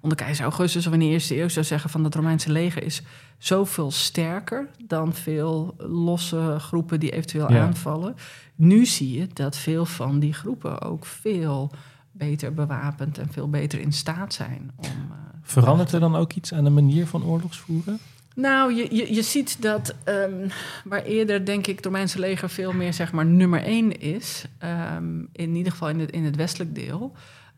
[0.00, 3.02] onder keizer Augustus of in de eerste eeuw zou zeggen van dat Romeinse leger is
[3.38, 7.60] zoveel sterker dan veel losse groepen die eventueel Ja.
[7.66, 8.14] aanvallen.
[8.54, 11.70] Nu zie je dat veel van die groepen ook veel
[12.18, 14.84] beter bewapend en veel beter in staat zijn om.
[14.84, 17.98] eh, Verandert er dan ook iets aan de manier van oorlogsvoeren?
[18.34, 20.48] nou, je, je, je ziet dat ehm,
[20.84, 25.18] waar eerder, denk ik, het Romeinse leger veel meer zeg maar nummer één is, ehm,
[25.32, 27.12] in ieder geval in het, in het westelijk deel,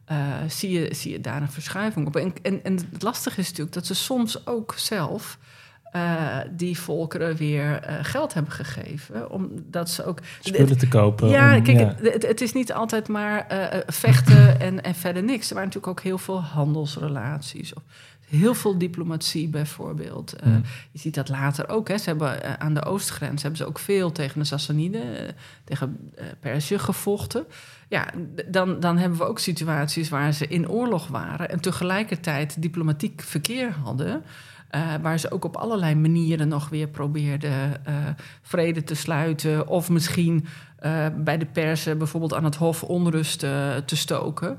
[0.05, 0.17] eh,
[0.49, 2.17] zie, je, zie je daar een verschuiving op.
[2.17, 5.39] En, en, en het lastige is natuurlijk dat ze soms ook zelf
[5.93, 10.19] eh, die volkeren weer eh, geld hebben gegeven, omdat ze ook...
[10.41, 11.29] Spullen te kopen?
[11.29, 11.95] Ja, om- kijk, ja.
[12.03, 15.49] Het, het- is niet altijd maar eh, vechten en, en verder niks.
[15.49, 17.75] Er waren natuurlijk ook heel veel handelsrelaties.
[17.75, 17.83] Of
[18.29, 20.35] heel veel diplomatie bijvoorbeeld.
[20.43, 20.63] Hmm.
[20.91, 21.89] Je ziet dat later ook.
[21.89, 21.99] Hè.
[21.99, 25.03] Ze hebben, aan de oostgrens hebben ze ook veel tegen de Sassaniden,
[25.65, 26.11] tegen
[26.41, 27.45] Perzië gevochten.
[27.89, 28.07] Ja,
[28.49, 31.51] dan, dan hebben we ook situaties waar ze in oorlog waren...
[31.51, 34.23] en tegelijkertijd diplomatiek verkeer hadden...
[34.71, 37.95] eh, waar ze ook op allerlei manieren nog weer probeerden eh,
[38.43, 39.69] vrede te sluiten.
[39.69, 40.47] Of misschien
[40.79, 44.59] eh, bij de persen bijvoorbeeld aan het hof onrust te stoken.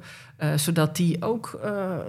[0.55, 1.59] zodat die ook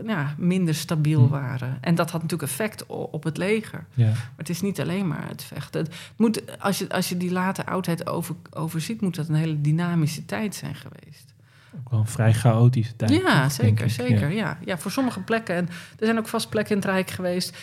[0.07, 1.29] ja, minder stabiel Hm.
[1.29, 1.79] waren.
[1.81, 3.85] En dat had natuurlijk effect op het leger.
[3.95, 4.07] ja.
[4.07, 5.83] Maar het is niet alleen maar het vechten.
[5.83, 9.61] Het moet, als, je, als je die late oudheid over, overziet, moet dat een hele
[9.61, 11.33] dynamische tijd zijn geweest.
[11.79, 13.11] Ook wel een vrij chaotische tijd.
[13.11, 14.31] Ja, zeker, zeker.
[14.31, 14.37] Ja.
[14.37, 14.59] Ja.
[14.65, 14.79] Ja.
[14.79, 15.55] voor sommige plekken.
[15.55, 17.57] En er zijn ook vast plekken in het Rijk geweest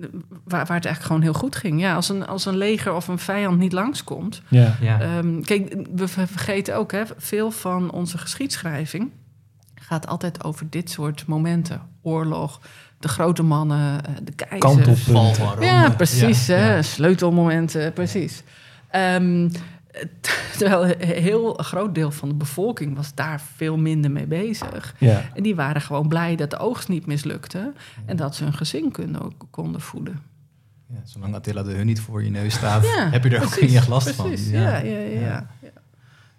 [0.00, 0.10] waar,
[0.44, 1.80] waar het eigenlijk gewoon heel goed ging.
[1.80, 4.42] Ja, als een, als een leger of een vijand niet langskomt.
[4.48, 4.76] Ja.
[4.80, 5.00] Ja.
[5.00, 9.10] Ehm, kijk, we ver- vergeten ook, hè, veel van onze geschiedschrijving
[9.74, 11.80] gaat altijd over dit soort momenten.
[12.02, 12.60] Oorlog,
[12.98, 14.58] de grote mannen, eh, de keizer.
[14.58, 15.60] Kantelpunten.
[15.60, 16.46] Ja, precies.
[16.46, 16.82] Ja, hè, ja.
[16.82, 18.42] Sleutelmomenten, precies.
[18.90, 19.48] Ehm,
[20.58, 24.94] terwijl een heel groot deel van de bevolking was daar veel minder mee bezig.
[24.98, 25.22] Ja.
[25.34, 27.72] En die waren gewoon blij dat de oogst niet mislukte
[28.06, 30.20] en dat ze hun gezin konden, konden voeden.
[30.88, 33.52] Ja, zolang Attila de Hun niet voor je neus staat, Ja, heb je er ook
[33.52, 34.50] geen echt last precies.
[34.50, 34.60] van.
[34.60, 35.46] Ja, ja, ja.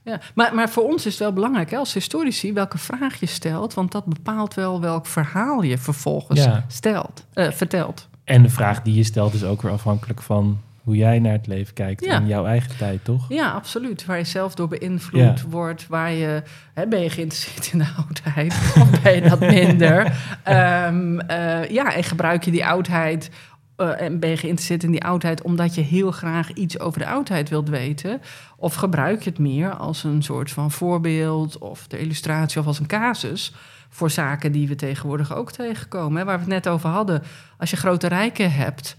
[0.04, 0.20] ja.
[0.36, 3.74] Maar, maar voor ons is het wel belangrijk hè, als historici welke vraag je stelt,
[3.74, 8.08] want dat bepaalt wel welk verhaal je vervolgens stelt, eh, vertelt.
[8.24, 11.47] En de vraag die je stelt is ook weer afhankelijk van hoe jij naar het
[11.47, 12.19] leven kijkt Ja.
[12.19, 13.25] in jouw eigen tijd, toch?
[13.29, 14.05] Ja, absoluut.
[14.05, 15.49] Waar je zelf door beïnvloed Ja.
[15.49, 15.88] wordt.
[15.88, 18.53] Waar je, hè, ben je geïnteresseerd in de oudheid?
[18.81, 20.01] of ben je dat minder?
[20.43, 23.29] Ehm, eh, ja, en gebruik je die oudheid...
[23.75, 25.41] eh, en ben je geïnteresseerd in die oudheid...
[25.41, 28.21] omdat je heel graag iets over de oudheid wilt weten?
[28.57, 31.57] Of gebruik je het meer als een soort van voorbeeld...
[31.57, 33.53] of de illustratie of als een casus...
[33.89, 36.17] voor zaken die we tegenwoordig ook tegenkomen.
[36.19, 36.25] Hè?
[36.25, 37.23] Waar we het net over hadden.
[37.57, 38.95] Als je grote rijken hebt...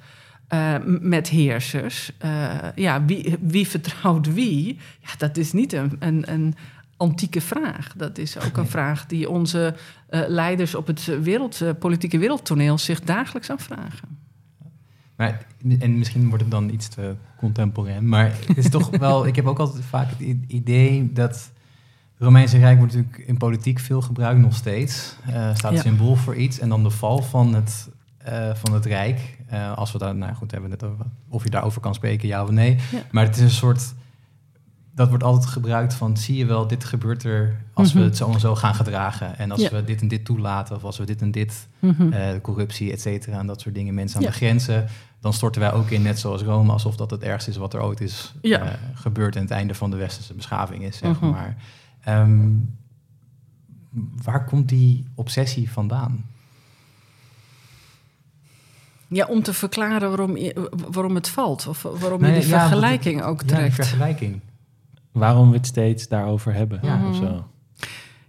[0.79, 2.13] m- met heersers.
[2.19, 4.79] Eh, ja, wie, wie vertrouwt wie?
[5.01, 6.55] Ja, dat is niet een, een, een
[6.97, 7.93] antieke vraag.
[7.97, 9.75] Dat is ook een vraag die onze
[10.09, 14.23] eh, leiders op het wereld, politieke wereldtoneel zich dagelijks afvragen.
[15.17, 15.47] Maar,
[15.79, 19.27] en misschien wordt het dan iets te contemporain, maar het is toch wel...
[19.27, 21.53] Ik heb ook altijd vaak het idee dat...
[22.15, 25.17] Het Romeinse Rijk wordt natuurlijk in politiek veel gebruikt, nog steeds.
[25.55, 25.81] Staat Ja.
[25.81, 26.59] symbool voor iets.
[26.59, 27.89] En dan de val van het,
[28.25, 29.37] eh, van het Rijk.
[29.47, 32.29] eh, als we daar, nou goed, hebben we het over of je daarover kan spreken,
[32.29, 32.77] ja of nee.
[32.93, 33.03] Ja.
[33.11, 33.95] Maar het is een soort...
[34.95, 38.09] Dat wordt altijd gebruikt van, zie je wel, dit gebeurt er als we Mhm.
[38.09, 39.39] het zo en zo gaan gedragen.
[39.39, 39.71] En als Ja.
[39.71, 43.39] we dit en dit toelaten, of als we dit en dit eh, corruptie, et cetera,
[43.39, 44.29] en dat soort dingen, mensen aan Ja.
[44.31, 44.87] de grenzen,
[45.21, 47.83] dan storten wij ook in, net zoals Rome, alsof dat het ergste is wat er
[47.83, 48.35] ooit is
[48.95, 51.31] gebeurd en het einde van de westerse beschaving is, zeg Mhm.
[51.31, 51.57] maar.
[52.01, 52.49] Ehm,
[54.23, 56.25] waar komt die obsessie vandaan?
[59.09, 61.67] Ja, om te verklaren waarom, je- waarom het valt.
[61.67, 63.75] Of waarom Nee, je die ja, vergelijking ook Ja, die trekt.
[63.75, 64.41] vergelijking.
[65.13, 67.09] Waarom we het steeds daarover hebben Ja.
[67.09, 67.45] of zo.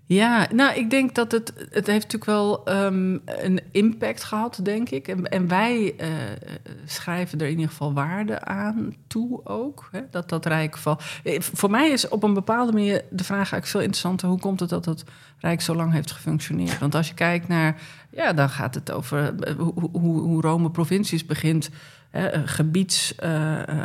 [0.08, 1.54] Ja, nou, ik denk dat het...
[1.70, 5.08] Het heeft natuurlijk wel ehm, een impact gehad, denk ik.
[5.08, 6.10] En, en wij eh,
[6.86, 9.90] schrijven er in ieder geval waarde aan toe ook.
[9.92, 11.00] Hè, dat dat Rijk val.
[11.24, 14.28] Eh, Voor mij is op een bepaalde manier de vraag eigenlijk veel interessanter...
[14.28, 15.04] hoe komt het dat het
[15.40, 16.80] Rijk zo lang heeft gefunctioneerd?
[16.80, 17.82] Want als je kijkt naar...
[18.10, 21.70] Ja, dan gaat het over eh, hoe, hoe, hoe Rome provincies begint...
[22.10, 23.16] Hè, gebieds,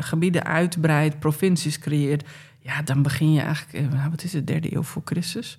[0.01, 2.29] gebieden uitbreidt, provincies creëert...
[2.59, 3.93] Ja, dan begin je eigenlijk...
[3.93, 5.59] nou, wat is het, derde eeuw voor Christus...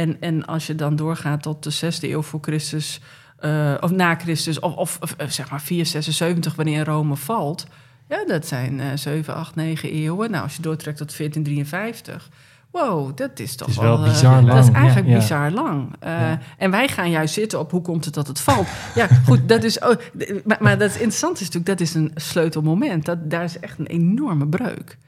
[0.00, 3.00] En, en als je dan doorgaat tot de zesde eeuw voor Christus,
[3.38, 7.66] eh, of na Christus, of, of, of, eh, zeg maar 476, wanneer Rome valt.
[8.08, 10.30] Ja, dat zijn eh 7, 8, 9 eeuwen.
[10.30, 12.28] Nou, als je doortrekt tot 1453.
[12.70, 15.18] Wow, dat is toch is wel eh, bizar Dat is lang, eigenlijk ja, ja.
[15.18, 15.92] bizar lang.
[16.00, 16.38] Ja.
[16.58, 18.68] En wij gaan juist zitten op hoe komt het dat het valt.
[18.94, 19.74] Ja, goed, dat is.
[19.74, 23.04] D- maar, maar dat is interessant is natuurlijk, dat is een sleutelmoment.
[23.04, 24.98] Dat, daar is echt een enorme breuk.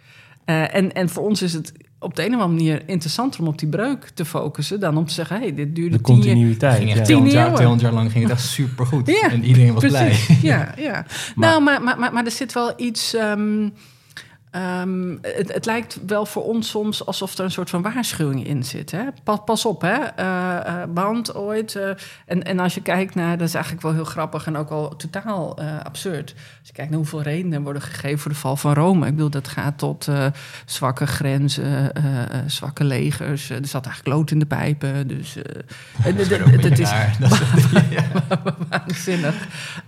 [0.45, 1.73] En, en voor ons is het
[2.03, 5.07] op de een of andere manier interessanter om op die breuk te focussen dan om
[5.07, 6.25] te zeggen: hé, hey, dit duurde De tien jaar.
[6.25, 6.77] Het continuïteit.
[6.77, 7.05] ging echt ja.
[7.05, 7.59] 200 jaar, eeuwen.
[7.61, 9.07] 200 jaar lang ging het echt supergoed.
[9.07, 10.17] Ja, en iedereen was blij.
[10.43, 11.07] Ja, ja.
[11.37, 13.15] nou, maar, maar, maar, maar er zit wel iets.
[13.15, 13.69] ehm,
[14.53, 18.65] ehm, het, het lijkt wel voor ons soms alsof er een soort van waarschuwing in
[18.65, 18.91] zit.
[18.91, 19.03] Hè?
[19.25, 19.93] Pas, pas op, hè?
[19.95, 21.77] Eh, eh, band ooit.
[21.77, 21.89] eh,
[22.27, 24.97] en, en als je kijkt naar, dat is eigenlijk wel heel grappig en ook al
[24.97, 26.35] totaal eh, absurd.
[26.59, 29.07] Als je kijkt naar hoeveel redenen worden gegeven voor de val van Rome.
[29.07, 30.27] Ik bedoel, dat gaat tot eh,
[30.67, 33.51] zwakke grenzen, eh, eh, zwakke legers.
[33.51, 35.09] Eh, er zat eigenlijk lood in de pijpen.
[35.09, 35.43] Dus eh,
[36.03, 36.91] het is.
[37.19, 37.41] Dat is-
[38.69, 39.35] waanzinnig.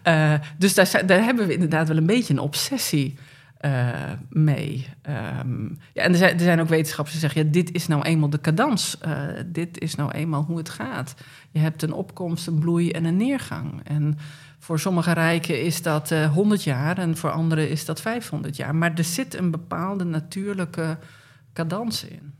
[0.02, 3.18] Eh, dus daar, zijn- daar hebben we inderdaad wel een beetje een obsessie
[3.64, 4.88] eh, mee.
[5.02, 5.62] Ehm,
[5.92, 7.44] ja, en er zijn, er zijn ook wetenschappers die zeggen...
[7.44, 8.98] Ja, dit is nou eenmaal de cadans.
[8.98, 9.12] Eh,
[9.46, 11.14] dit is nou eenmaal hoe het gaat.
[11.50, 13.80] Je hebt een opkomst, een bloei en een neergang.
[13.84, 14.18] En
[14.58, 16.98] voor sommige rijken is dat eh 100 jaar...
[16.98, 18.74] en voor anderen is dat 500 jaar.
[18.74, 20.98] Maar er zit een bepaalde natuurlijke
[21.52, 22.32] cadans in.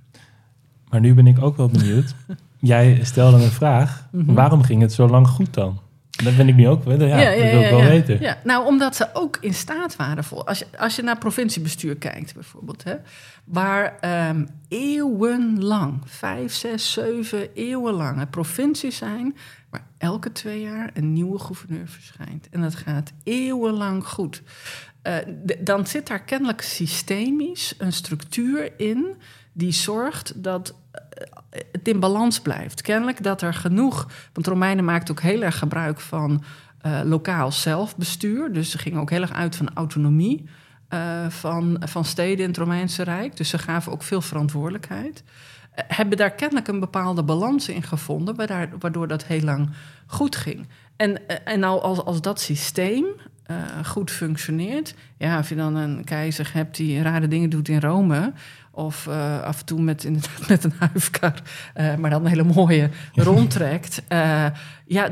[0.89, 2.15] Maar nu ben ik ook wel benieuwd.
[2.59, 4.09] Jij stelde een vraag.
[4.11, 4.35] Mhm.
[4.35, 5.79] Waarom ging het zo lang goed dan?
[6.23, 6.85] Dat ben ik nu ook.
[6.85, 7.89] Ja, dat wil ik wel ja.
[7.89, 8.21] weten.
[8.21, 10.45] Ja, nou, omdat ze ook in staat waren voor.
[10.45, 12.95] Als je, als je naar provinciebestuur kijkt, bijvoorbeeld, hè,
[13.45, 19.37] waar ehm, eeuwenlang, vijf, zes, zeven eeuwen lang, hè, provincies zijn
[19.71, 22.49] waar elke twee jaar een nieuwe gouverneur verschijnt.
[22.51, 24.43] En dat gaat eeuwenlang goed.
[25.03, 25.17] eh,
[25.61, 29.07] dan zit daar kennelijk systemisch een structuur in
[29.55, 32.83] die zorgt dat eh, het in balans blijft.
[32.83, 36.45] Kennelijk dat er genoeg, want Romeinen maakten ook heel erg gebruik van
[36.81, 38.53] eh, lokaal zelfbestuur.
[38.53, 40.45] Dus ze gingen ook heel erg uit van autonomie
[40.89, 43.37] eh, van, van steden in het Romeinse Rijk.
[43.37, 45.25] Dus ze gaven ook veel verantwoordelijkheid.
[45.75, 48.35] Hebben daar kennelijk een bepaalde balans in gevonden,
[48.79, 49.71] waardoor, dat heel lang
[50.07, 50.69] goed ging.
[50.97, 53.05] En, en nou, als, als dat systeem
[53.85, 58.33] goed functioneert, ja, als je dan een keizer hebt die rare dingen doet in Rome,
[58.75, 61.43] of eh, af en toe met, inderdaad met een huifkar,
[61.75, 64.47] eh, maar dan een hele mooie rondtrekt, eh,
[64.87, 65.09] ja,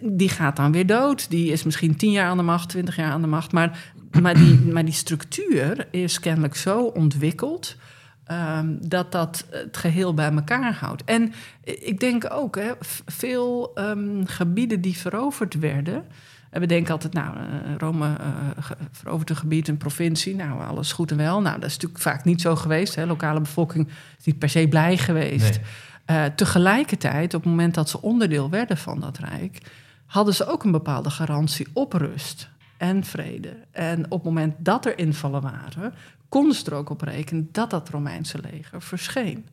[0.00, 1.30] die gaat dan weer dood.
[1.30, 4.34] Die is misschien tien jaar aan de macht, twintig jaar aan de macht, maar, maar,
[4.34, 7.76] die, maar die structuur is kennelijk zo ontwikkeld.
[8.24, 11.04] ehm, dat dat het geheel bij elkaar houdt.
[11.04, 11.32] En
[11.64, 12.70] ik denk ook, hè,
[13.06, 16.04] veel ehm, gebieden die veroverd werden.
[16.52, 17.42] En we denken altijd, nou, eh,
[17.78, 18.16] Rome
[18.60, 20.34] ge- verovert een gebied, een provincie.
[20.34, 21.40] Nou, alles goed en wel.
[21.40, 22.94] Nou, dat is natuurlijk vaak niet zo geweest.
[22.94, 23.06] Hè.
[23.06, 23.88] Lokale bevolking
[24.18, 25.60] is niet per se blij geweest.
[25.60, 25.60] Nee.
[26.04, 29.58] Eh, tegelijkertijd, op het moment dat ze onderdeel werden van dat rijk,
[30.06, 33.56] hadden ze ook een bepaalde garantie op rust en vrede.
[33.70, 35.94] En op het moment dat er invallen waren,
[36.28, 39.46] konden ze er ook op rekenen dat dat Romeinse leger verscheen.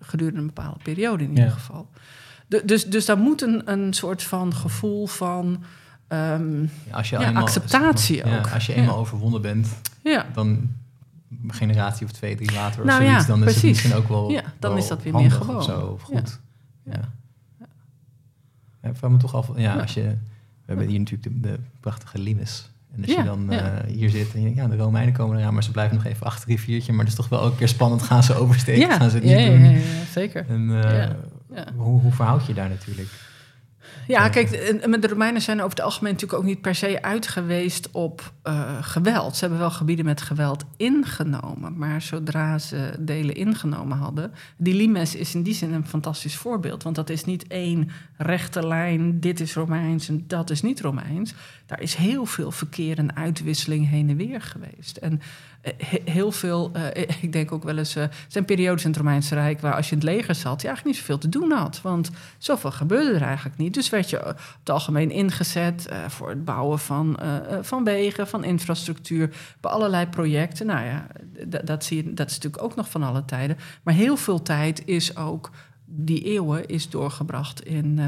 [0.00, 1.36] Gedurende een bepaalde periode in Ja.
[1.36, 1.88] ieder geval.
[2.46, 5.62] De- dus, dus daar moet een, een soort van gevoel van.
[6.10, 8.50] Ehm, als je Ja, eenmaal- acceptatie ook.
[8.54, 9.68] Als je eenmaal overwonnen bent,
[10.02, 10.46] ja, dan
[11.42, 14.30] een generatie of twee, drie later of Nou zoiets, dan is het misschien ook wel
[14.30, 15.56] Ja, dan wel is dat weer meer gewoon.
[15.56, 16.18] Of zo, of Ja.
[16.18, 16.38] goed.
[16.84, 17.00] Ja.
[18.82, 18.88] Ja.
[18.88, 20.16] ik vraag me toch af, ja, als je, we
[20.66, 22.70] hebben hier natuurlijk de, de prachtige limes.
[22.94, 25.54] En als je dan eh, hier zit en je denkt, ja, de Romeinen komen eraan,
[25.54, 26.92] maar ze blijven nog even achter riviertje.
[26.92, 29.24] Maar het is toch wel elke keer spannend, gaan ze oversteken, ja, gaan ze het
[29.24, 29.70] niet doen?
[29.70, 29.80] ja,
[30.12, 30.46] zeker.
[30.48, 31.10] En eh.
[31.76, 33.08] Hoe, hoe verhoud je daar natuurlijk?
[34.08, 37.26] Ja, kijk, en- de Romeinen zijn over het algemeen natuurlijk ook niet per se uit
[37.28, 39.34] geweest op eh, geweld.
[39.34, 44.32] Ze hebben wel gebieden met geweld ingenomen, maar zodra ze delen ingenomen hadden.
[44.56, 48.66] Die limes is in die zin een fantastisch voorbeeld, want dat is niet één rechte
[48.66, 51.34] lijn, dit is Romeins en dat is niet Romeins.
[51.66, 54.96] Daar is heel veel verkeer en uitwisseling heen en weer geweest.
[54.96, 55.20] En
[55.60, 58.98] eh, he- heel veel, eh, ik denk ook wel eens, er zijn periodes in het
[58.98, 61.50] Romeinse Rijk waar als je in het leger zat, je eigenlijk niet zoveel te doen
[61.50, 61.80] had.
[61.82, 63.74] Want zoveel gebeurde er eigenlijk niet.
[63.74, 67.84] Dus werd je op het algemeen ingezet eh, voor het bouwen van, eh, eh, van
[67.84, 70.66] wegen, van infrastructuur, bij allerlei projecten.
[70.66, 71.06] Nou ja,
[71.64, 73.56] dat, zie je, dat is natuurlijk ook nog van alle tijden.
[73.82, 75.50] Maar heel veel tijd is ook,
[75.84, 78.00] die eeuwen, is doorgebracht in,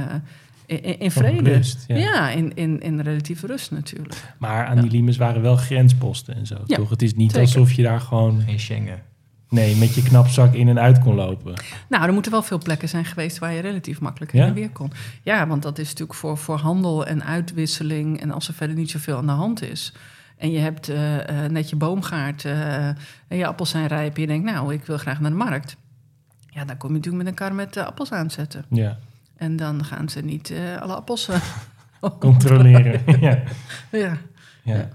[0.80, 1.50] eh, in, vrede.
[1.50, 1.96] rust, ja.
[1.96, 4.34] ja, in, in, in relatieve rust natuurlijk.
[4.38, 6.90] Maar aan die limes waren wel grensposten en zo, Ja, toch?
[6.90, 7.46] Het is niet zeker.
[7.46, 8.40] alsof je daar gewoon...
[8.40, 9.02] Geen Schengen.
[9.53, 11.55] Nee, met je knapzak in en uit kon lopen.
[11.88, 14.38] Nou, er moeten wel veel plekken zijn geweest waar je relatief makkelijk Ja?
[14.38, 14.92] heen en weer kon.
[15.22, 18.20] Ja, want dat is natuurlijk voor, voor handel en uitwisseling.
[18.20, 19.92] En als er verder niet zoveel aan de hand is.
[20.36, 22.96] En je hebt eh, eh, net je boomgaard eh, en
[23.36, 24.14] je appels zijn rijp.
[24.14, 25.76] En je denkt, nou, ik wil graag naar de markt.
[26.48, 28.64] Ja, dan kom je natuurlijk met een kar met appels aanzetten.
[28.70, 28.98] Ja,
[29.36, 31.28] En dan gaan ze niet alle appels
[32.18, 33.00] controleren.
[33.20, 33.42] ja.
[33.90, 34.18] ja,
[34.62, 34.88] Ja.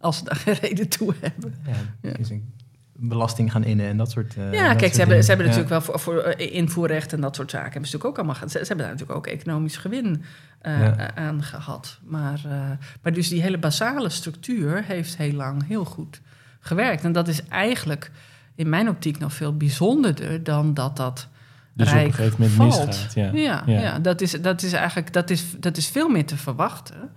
[0.00, 1.54] als ze daar geen reden toe hebben.
[2.02, 2.54] Ja, is een
[2.98, 5.46] belasting gaan innen en dat soort eh, Ja, dat kijk, soort ze hebben, ze hebben
[5.46, 5.52] Ja.
[5.56, 7.72] natuurlijk wel voor, voor eh, invoerrecht en dat soort zaken.
[7.72, 8.48] Hebben ze natuurlijk ook allemaal.
[8.48, 10.22] Ze, ze hebben daar natuurlijk ook economisch gewin
[10.60, 11.14] eh, Ja.
[11.14, 11.98] aan gehad.
[12.04, 12.70] Maar, eh,
[13.02, 16.20] maar dus die hele basale structuur heeft heel lang heel goed
[16.60, 17.04] gewerkt.
[17.04, 18.10] En dat is eigenlijk
[18.54, 21.28] in mijn optiek nog veel bijzonderder dan dat dat.
[21.72, 22.86] Dus op rijk een gegeven moment valt.
[22.86, 23.12] misgaat.
[23.14, 23.30] Ja.
[23.34, 23.98] Ja, ja.
[23.98, 27.10] dat, is, dat is eigenlijk dat is, dat is veel meer te verwachten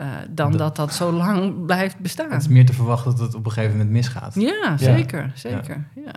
[0.00, 2.30] eh, dan Dat- dat dat zo lang blijft bestaan.
[2.30, 4.34] Het is meer te verwachten dat het op een gegeven moment misgaat.
[4.34, 5.86] Ja, zeker, zeker.
[5.94, 6.12] Ja.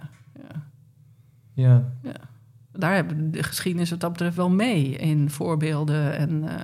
[1.54, 1.84] Ja.
[2.04, 2.12] Ja,
[2.72, 6.18] Daar hebben de geschiedenis wat dat betreft wel mee in voorbeelden.
[6.18, 6.58] En eh,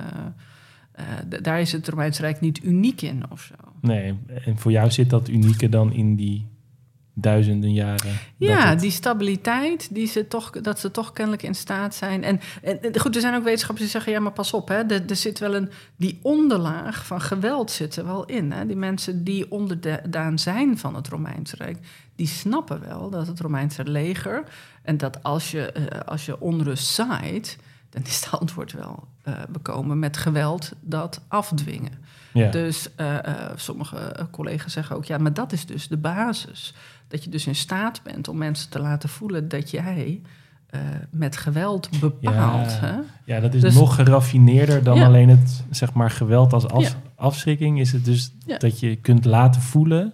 [0.91, 3.53] eh, daar is het Romeinse Rijk niet uniek in of zo.
[3.82, 6.47] Nee, en voor jou zit dat unieke dan in die
[7.22, 8.11] duizenden jaren.
[8.38, 12.24] Ja, het- die stabiliteit, die ze toch, dat ze toch kennelijk in staat zijn.
[12.24, 14.76] En, en en goed, er zijn ook wetenschappers die zeggen: ja, maar pas op, hè,
[14.76, 15.70] er, er zit wel een.
[15.95, 18.51] Die onderlaag van geweld zit er wel in.
[18.51, 18.65] Hè.
[18.65, 21.78] Die mensen die onderdaan zijn van het Romeinse Rijk,
[22.15, 24.43] die snappen wel dat het Romeinse leger.
[24.82, 27.57] En dat als je, eh, als je onrust zaait,
[27.89, 31.91] dan is het antwoord wel eh, bekomen met geweld dat afdwingen.
[32.34, 32.51] ja.
[32.51, 33.17] Dus eh,
[33.55, 36.74] sommige collega's zeggen ook, ja, maar dat is dus de basis.
[37.10, 40.22] Dat je dus in staat bent om mensen te laten voelen dat jij
[40.70, 40.80] eh,
[41.12, 42.72] met geweld bepaalt.
[42.72, 42.80] Ja.
[42.80, 42.99] Hè?
[43.34, 45.05] ja, dat is Dus- nog geraffineerder dan Ja.
[45.05, 47.01] alleen het zeg maar, geweld als af, Ja.
[47.16, 47.80] afschrikking.
[47.80, 50.14] Is het dus dat je kunt laten voelen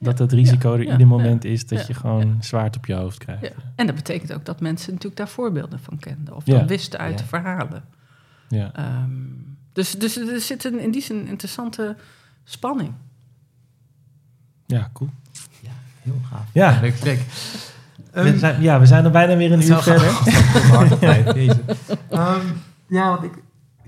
[0.00, 3.42] dat het risico er ieder moment is dat je gewoon zwaard op je hoofd krijgt.
[3.42, 3.50] ja.
[3.74, 6.36] En dat betekent ook dat mensen natuurlijk daar voorbeelden van kenden.
[6.36, 7.84] Of dan wisten uit de verhalen.
[8.48, 8.72] Ja.
[8.74, 9.10] Ehm,
[9.72, 11.96] dus, dus er zit een, in die zin een interessante
[12.44, 12.92] spanning.
[14.66, 15.10] Ja, cool.
[16.08, 16.44] Heel gaaf.
[16.52, 16.78] Ja.
[16.80, 17.20] Leuk gesprek.
[18.12, 20.10] we Ehm, zijn, ja, we zijn er bijna weer een uur verder.
[20.10, 20.98] Hard.
[22.10, 22.40] Ehm,
[22.88, 23.32] ja, want ik,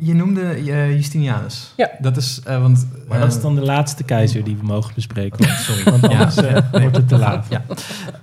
[0.01, 1.73] je noemde eh, Justinianus.
[1.77, 1.91] Ja.
[1.99, 2.89] Dat is, eh, want...
[3.09, 5.57] Maar dat is eh, dan de laatste keizer die we mogen bespreken.
[5.59, 5.85] Sorry.
[5.85, 6.69] Want anders Ja.
[6.73, 6.81] Nee.
[6.81, 7.47] wordt het te laat.
[7.49, 7.65] Ja.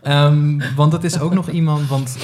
[0.02, 2.18] Ehm, want dat is ook nog iemand, want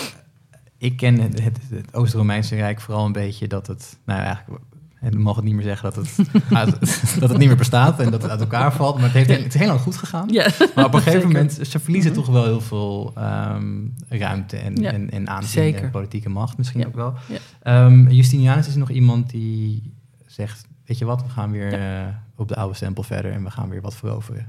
[0.78, 1.60] ik ken het, het,
[1.92, 4.62] Oost-Romeinse Rijk vooral een beetje dat het, nou eigenlijk,
[5.04, 6.28] en we mogen het niet meer zeggen dat het,
[6.62, 6.80] uit-
[7.20, 9.54] dat het niet meer bestaat en dat het uit elkaar valt, maar het, heeft, het
[9.54, 10.30] is heel lang goed gegaan.
[10.30, 12.20] Ja, Maar op een gegeven moment, ze verliezen Mhm.
[12.22, 14.92] toch wel heel veel ehm, ruimte en, Ja.
[14.92, 15.84] en, en aanzien Zeker.
[15.84, 16.86] en politieke macht misschien Ja.
[16.88, 17.14] ook wel.
[17.28, 17.38] Ja.
[17.86, 19.94] Ehm, Justinianus is nog iemand die
[20.26, 23.52] zegt, weet je wat, we gaan weer eh, op de oude stempel verder en we
[23.52, 24.48] gaan weer wat veroveren.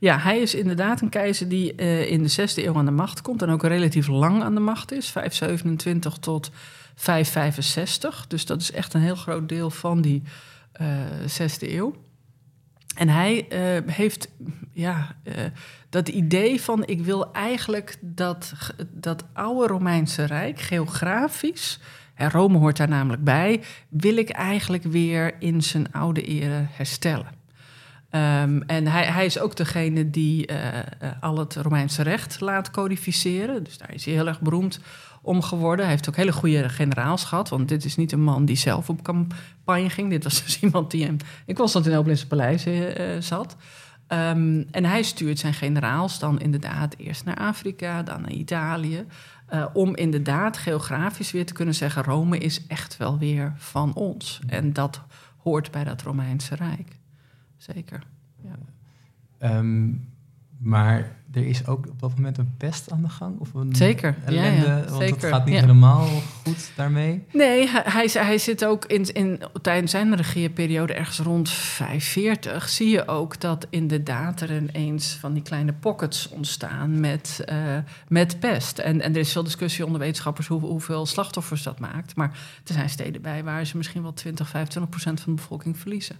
[0.00, 3.22] Ja, hij is inderdaad een keizer die eh, in de 6e eeuw aan de macht
[3.22, 6.50] komt en ook relatief lang aan de macht is, 527 tot
[6.96, 8.26] 565.
[8.26, 10.22] Dus dat is echt een heel groot deel van die
[10.72, 10.86] eh
[11.40, 11.94] 6e eeuw.
[12.96, 14.28] En hij eh, heeft
[14.72, 15.34] ja, eh,
[15.88, 18.52] dat idee van ik wil eigenlijk dat,
[18.92, 21.80] dat oude Romeinse Rijk geografisch,
[22.14, 27.34] en Rome hoort daar namelijk bij, wil ik eigenlijk weer in zijn oude ere herstellen.
[28.10, 30.48] Ehm, en hij, hij is ook degene die
[31.20, 33.62] al het Romeinse recht laat codificeren.
[33.62, 34.80] Dus daar is hij heel erg beroemd
[35.26, 35.84] om geworden.
[35.84, 37.48] Hij heeft ook hele goede generaals gehad.
[37.48, 40.10] Want dit is niet een man die zelf op campagne ging.
[40.10, 43.56] Dit was dus iemand die in, in Constantinopel in zijn paleis eh, zat.
[44.06, 49.04] Ehm, en hij stuurt zijn generaals dan inderdaad eerst naar Afrika, dan naar Italië.
[49.46, 54.40] eh, om inderdaad geografisch weer te kunnen zeggen: Rome is echt wel weer van ons.
[54.46, 55.00] En dat
[55.36, 56.98] hoort bij dat Romeinse Rijk.
[57.56, 58.02] Zeker.
[59.38, 59.92] Ehm,
[60.58, 63.38] maar er is ook op dat moment een pest aan de gang?
[63.38, 64.90] Of een Zeker, ja, ja, ellende?
[64.90, 65.60] want het gaat niet ja.
[65.60, 66.06] helemaal
[66.44, 67.24] goed daarmee.
[67.32, 72.68] Nee, hij, hij, zit ook in, in, tijdens zijn regeerperiode ergens rond 540.
[72.68, 77.56] Zie je ook dat inderdaad er ineens van die kleine pockets ontstaan met, eh,
[78.08, 78.78] met pest.
[78.78, 82.16] En, en er is veel discussie onder wetenschappers hoe, hoeveel slachtoffers dat maakt.
[82.16, 85.78] Maar er zijn steden bij waar ze misschien wel 20, 25 procent van de bevolking
[85.78, 86.16] verliezen.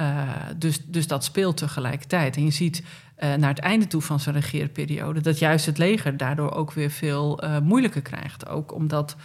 [0.00, 2.36] Uh, dus, dus dat speelt tegelijkertijd.
[2.36, 2.82] En je ziet
[3.18, 6.90] uh, naar het einde toe van zijn regeerperiode dat juist het leger daardoor ook weer
[6.90, 8.48] veel uh, moeilijker krijgt.
[8.48, 9.16] Ook omdat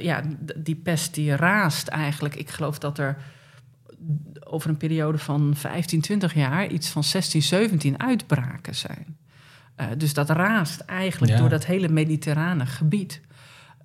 [0.00, 0.22] ja,
[0.56, 2.34] die pest die raast eigenlijk.
[2.34, 3.16] Ik geloof dat er
[4.44, 9.16] over een periode van 15, 20 jaar iets van 16, 17 uitbraken zijn.
[9.96, 11.38] Dus dat raast eigenlijk ja.
[11.38, 13.20] door dat hele mediterrane gebied.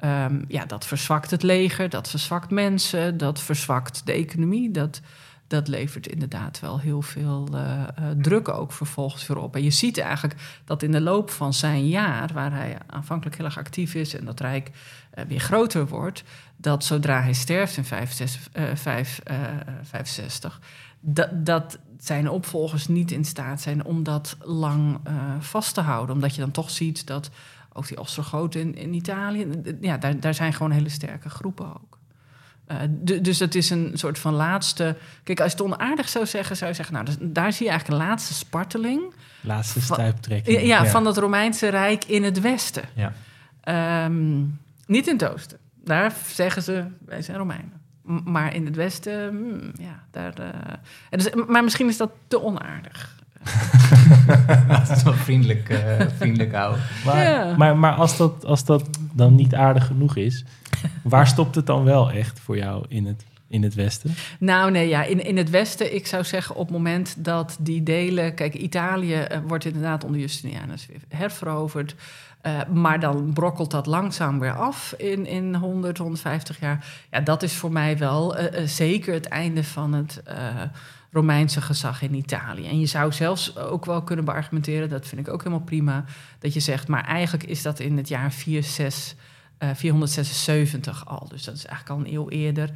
[0.04, 4.72] Um, ja, dat verzwakt het leger, dat verzwakt mensen, dat verzwakt de economie.
[4.72, 5.02] Dat,
[5.48, 7.86] dat levert inderdaad wel heel veel uh, uh,
[8.22, 9.56] druk ook vervolgens weer op.
[9.56, 10.36] En je ziet eigenlijk
[10.66, 14.26] dat in de loop van zijn jaar, waar hij aanvankelijk heel erg actief is en
[14.26, 14.72] dat Rijk
[15.16, 16.24] uh, weer groter wordt,
[16.58, 20.62] dat zodra hij sterft in 565,
[21.00, 25.00] dat, dat zijn opvolgers niet in staat zijn om dat lang
[25.40, 26.16] vast te houden.
[26.16, 27.30] Omdat je dan toch ziet dat
[27.74, 29.48] ook die Ostrogoten in, in Italië,
[29.82, 31.95] ja, daar, daar zijn gewoon hele sterke groepen ook.
[32.72, 32.78] Uh,
[33.22, 34.96] dus dat is een soort van laatste.
[35.24, 38.02] Kijk, als je het onaardig zou zeggen, zou je zeggen, nou, daar zie je eigenlijk
[38.02, 39.14] een laatste sparteling.
[39.42, 40.62] Laatste stuiptrekking.
[40.62, 42.84] Ja, ja, van het Romeinse Rijk in het Westen.
[42.94, 43.14] Ja.
[44.06, 45.58] Um, niet in het Oosten.
[45.84, 47.82] Daar zeggen ze, wij zijn Romeinen.
[48.04, 50.34] M maar in het Westen, hmm, ja, daar.
[50.40, 50.48] Uh,
[51.10, 53.16] dus, maar misschien is dat te onaardig.
[54.68, 56.84] dat is wel vriendelijk, uh, vriendelijk houden.
[57.06, 57.56] Maar, ja.
[57.58, 60.46] maar, maar als, dat, als dat dan niet aardig genoeg is,
[61.04, 64.14] waar stopt het dan wel echt voor jou in het, in het Westen?
[64.40, 67.84] Nou, nee, ja, in, in het Westen, ik zou zeggen, op het moment dat die
[67.84, 68.34] delen.
[68.34, 71.96] Kijk, Italië uh, wordt inderdaad onder Justinianus herveroverd.
[72.46, 76.86] Uh, maar dan brokkelt dat langzaam weer af in, in 100, 150 jaar.
[77.12, 80.24] Ja, dat is voor mij wel uh, zeker het einde van het.
[81.16, 82.68] Romeinse gezag in Italië.
[82.68, 86.06] En je zou zelfs ook wel kunnen beargumenteren, dat vind ik ook helemaal prima,
[86.40, 89.16] dat je zegt, maar eigenlijk is dat in het jaar 4, 6,
[89.60, 91.28] uh, 476 al.
[91.30, 92.70] Dus dat is eigenlijk al een eeuw eerder.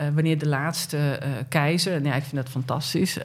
[0.00, 3.18] Uh, wanneer de laatste uh, keizer, en ja, ik vind dat fantastisch,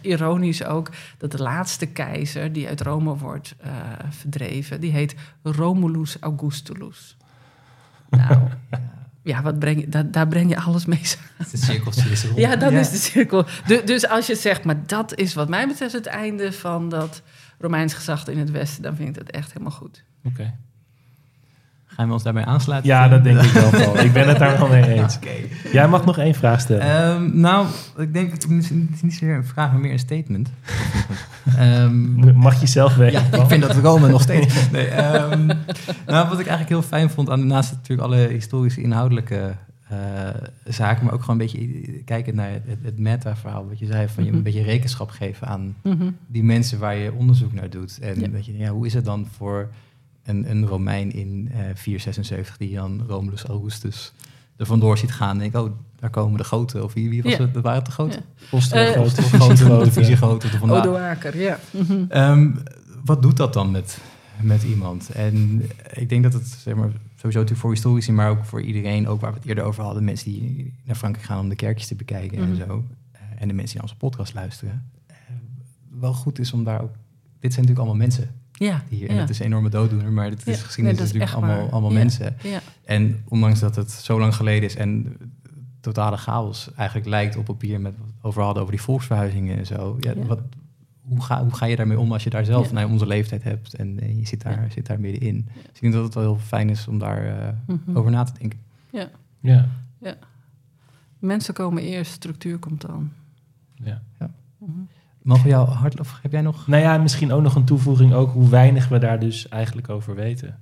[0.00, 3.54] ironisch ook, dat de laatste keizer die uit Rome wordt
[4.10, 7.16] verdreven, die heet Romulus Augustulus.
[8.10, 8.38] Nou,
[9.22, 11.50] ja, wat breng je, daar, daar breng je alles mee samen.
[11.50, 12.38] De cirkeltje is rond.
[12.38, 12.78] Ja, dan ja.
[12.78, 13.46] is de cirkel.
[13.66, 17.22] Dus, dus als je zegt, maar dat is wat mij betreft het einde van dat
[17.58, 20.04] Romeins gezag in het Westen, dan vind ik dat echt helemaal goed.
[20.24, 20.28] Oké.
[20.28, 20.54] Okay.
[21.96, 22.90] Gaan we ons daarbij aansluiten?
[22.90, 23.98] Ja, dat denk ik wel.
[24.04, 25.16] Ik ben het daar wel mee eens.
[25.16, 25.48] Okay.
[25.72, 27.10] Jij mag nog één vraag stellen.
[27.14, 27.66] Um, nou,
[27.96, 30.48] ik denk, het is niet zozeer een vraag, maar meer een statement.
[31.58, 32.14] um,
[32.46, 33.22] mag je zelf weten.
[33.32, 34.54] Ja, ik vind dat Rome nog steeds.
[34.72, 35.46] Nee, um,
[36.06, 39.54] nou, wat ik eigenlijk heel fijn vond, aan, naast natuurlijk alle historische inhoudelijke
[39.88, 39.96] eh,
[40.64, 43.68] zaken, maar ook gewoon een beetje kijken naar het, het meta-verhaal.
[43.68, 44.38] Wat je zei, van je Mhm.
[44.38, 46.10] een beetje rekenschap geven aan Mhm.
[46.26, 47.98] die mensen waar je onderzoek naar doet.
[48.00, 48.28] En Ja.
[48.28, 49.68] dat je, ja, hoe is het dan voor
[50.26, 54.12] een, een Romein in eh 476 die dan Romulus Augustus
[54.56, 56.84] er vandoor ziet gaan en denk oh, daar komen de goten.
[56.84, 57.38] Of wie, wie was Ja.
[57.38, 57.60] het?
[57.60, 58.22] Waren het de goten?
[58.36, 58.46] Ja.
[58.50, 59.56] Ostrogoten, Eh, Of Visigoten.
[59.66, 60.80] goten, de Visigoten er vandaan.
[60.86, 61.58] Odoaker, ja.
[61.70, 62.04] Mhm.
[62.08, 62.50] Ehm,
[63.04, 63.98] wat doet dat dan met,
[64.40, 65.10] met iemand?
[65.10, 65.62] En
[65.92, 69.20] ik denk dat het zeg maar, sowieso natuurlijk voor historici, maar ook voor iedereen, ook
[69.20, 71.94] waar we het eerder over hadden, mensen die naar Frankrijk gaan om de kerkjes te
[71.94, 72.56] bekijken en Mhm.
[72.66, 74.90] zo, eh, en de mensen die naar onze podcast luisteren,
[76.00, 76.92] wel goed is om daar ook.
[77.40, 79.06] Dit zijn natuurlijk allemaal mensen Ja, ja.
[79.08, 81.32] en het is een enorme dooddoener, maar het is Ja, geschiedenis nee, dat is natuurlijk
[81.46, 81.72] allemaal, waar.
[81.72, 81.96] allemaal Ja.
[81.98, 82.36] mensen.
[82.42, 82.60] ja.
[82.84, 85.16] En ondanks dat het zo lang geleden is en
[85.80, 89.66] totale chaos eigenlijk lijkt op papier met wat we over hadden over die volksverhuizingen en
[89.66, 89.96] zo.
[90.00, 90.22] Ja, Ja.
[90.26, 90.40] Wat,
[91.00, 92.72] hoe, ga, hoe ga je daarmee om als je daar zelf Ja.
[92.72, 94.70] naar onze leeftijd hebt en, je zit daar, Ja.
[94.70, 95.48] zit daar middenin?
[95.54, 97.96] Dus ik denk dat het wel heel fijn is om daar eh, Mhm.
[97.96, 98.58] over na te denken.
[99.40, 99.68] Ja,
[101.18, 103.10] Mensen komen eerst, structuur komt dan.
[103.74, 104.02] ja.
[104.58, 104.70] Mhm.
[105.26, 106.66] Mogen we jou hart, of heb jij nog?
[106.66, 110.14] Nou ja, misschien ook nog een toevoeging, ook hoe weinig we daar dus eigenlijk over
[110.14, 110.58] weten.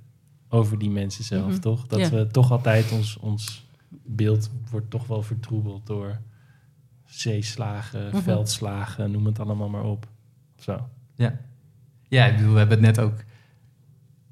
[0.49, 1.59] Over die mensen zelf, Mhm.
[1.59, 1.87] toch?
[1.87, 2.09] Dat Ja.
[2.09, 3.67] we toch altijd ons, ons
[4.05, 6.19] beeld wordt toch wel vertroebeld door
[7.05, 8.17] zeeslagen, Mhm.
[8.21, 10.07] veldslagen, noem het allemaal maar op.
[10.57, 10.87] Zo.
[11.15, 11.37] Ja.
[12.07, 13.13] Ja, ik bedoel, we hebben het net ook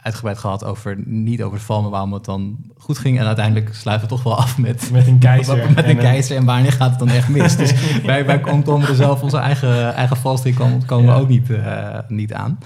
[0.03, 3.19] uitgebreid gehad over, niet over het val, maar waarom het dan goed ging.
[3.19, 5.57] En uiteindelijk sluiten we toch wel af met Met een keizer.
[5.75, 7.55] Met en een keizer en wanneer gaat het dan echt mis?
[7.55, 7.73] Dus
[8.05, 11.15] wij, wij komen er zelf onze eigen, eigen valstrik komen, komen Ja.
[11.15, 12.59] we ook niet, eh, niet aan.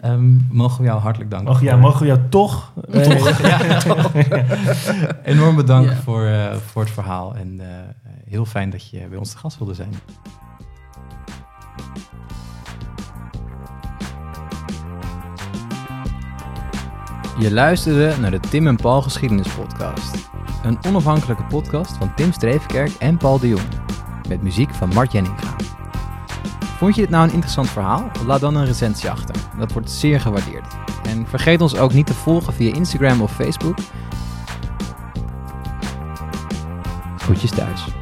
[0.00, 1.50] Ehm, mogen we jou hartelijk danken.
[1.50, 2.72] Och ja, mogen we jou toch...
[2.92, 3.02] eh,
[3.78, 4.44] Toch, ja.
[5.24, 7.34] Enorm bedankt voor, eh, voor het verhaal.
[7.34, 7.60] En
[8.28, 9.92] heel fijn dat je bij ons te gast wilde zijn.
[17.38, 20.30] Je luisterde naar de Tim en Paul Geschiedenis Podcast.
[20.62, 23.68] Een onafhankelijke podcast van Tim Streefkerk en Paul de Jong.
[24.28, 25.56] Met muziek van Mart Jenninga.
[26.76, 28.10] Vond je dit nou een interessant verhaal?
[28.26, 29.34] Laat dan een recensie achter.
[29.58, 30.74] Dat wordt zeer gewaardeerd.
[31.02, 33.78] En vergeet ons ook niet te volgen via Instagram of Facebook.
[37.16, 38.01] Groetjes thuis.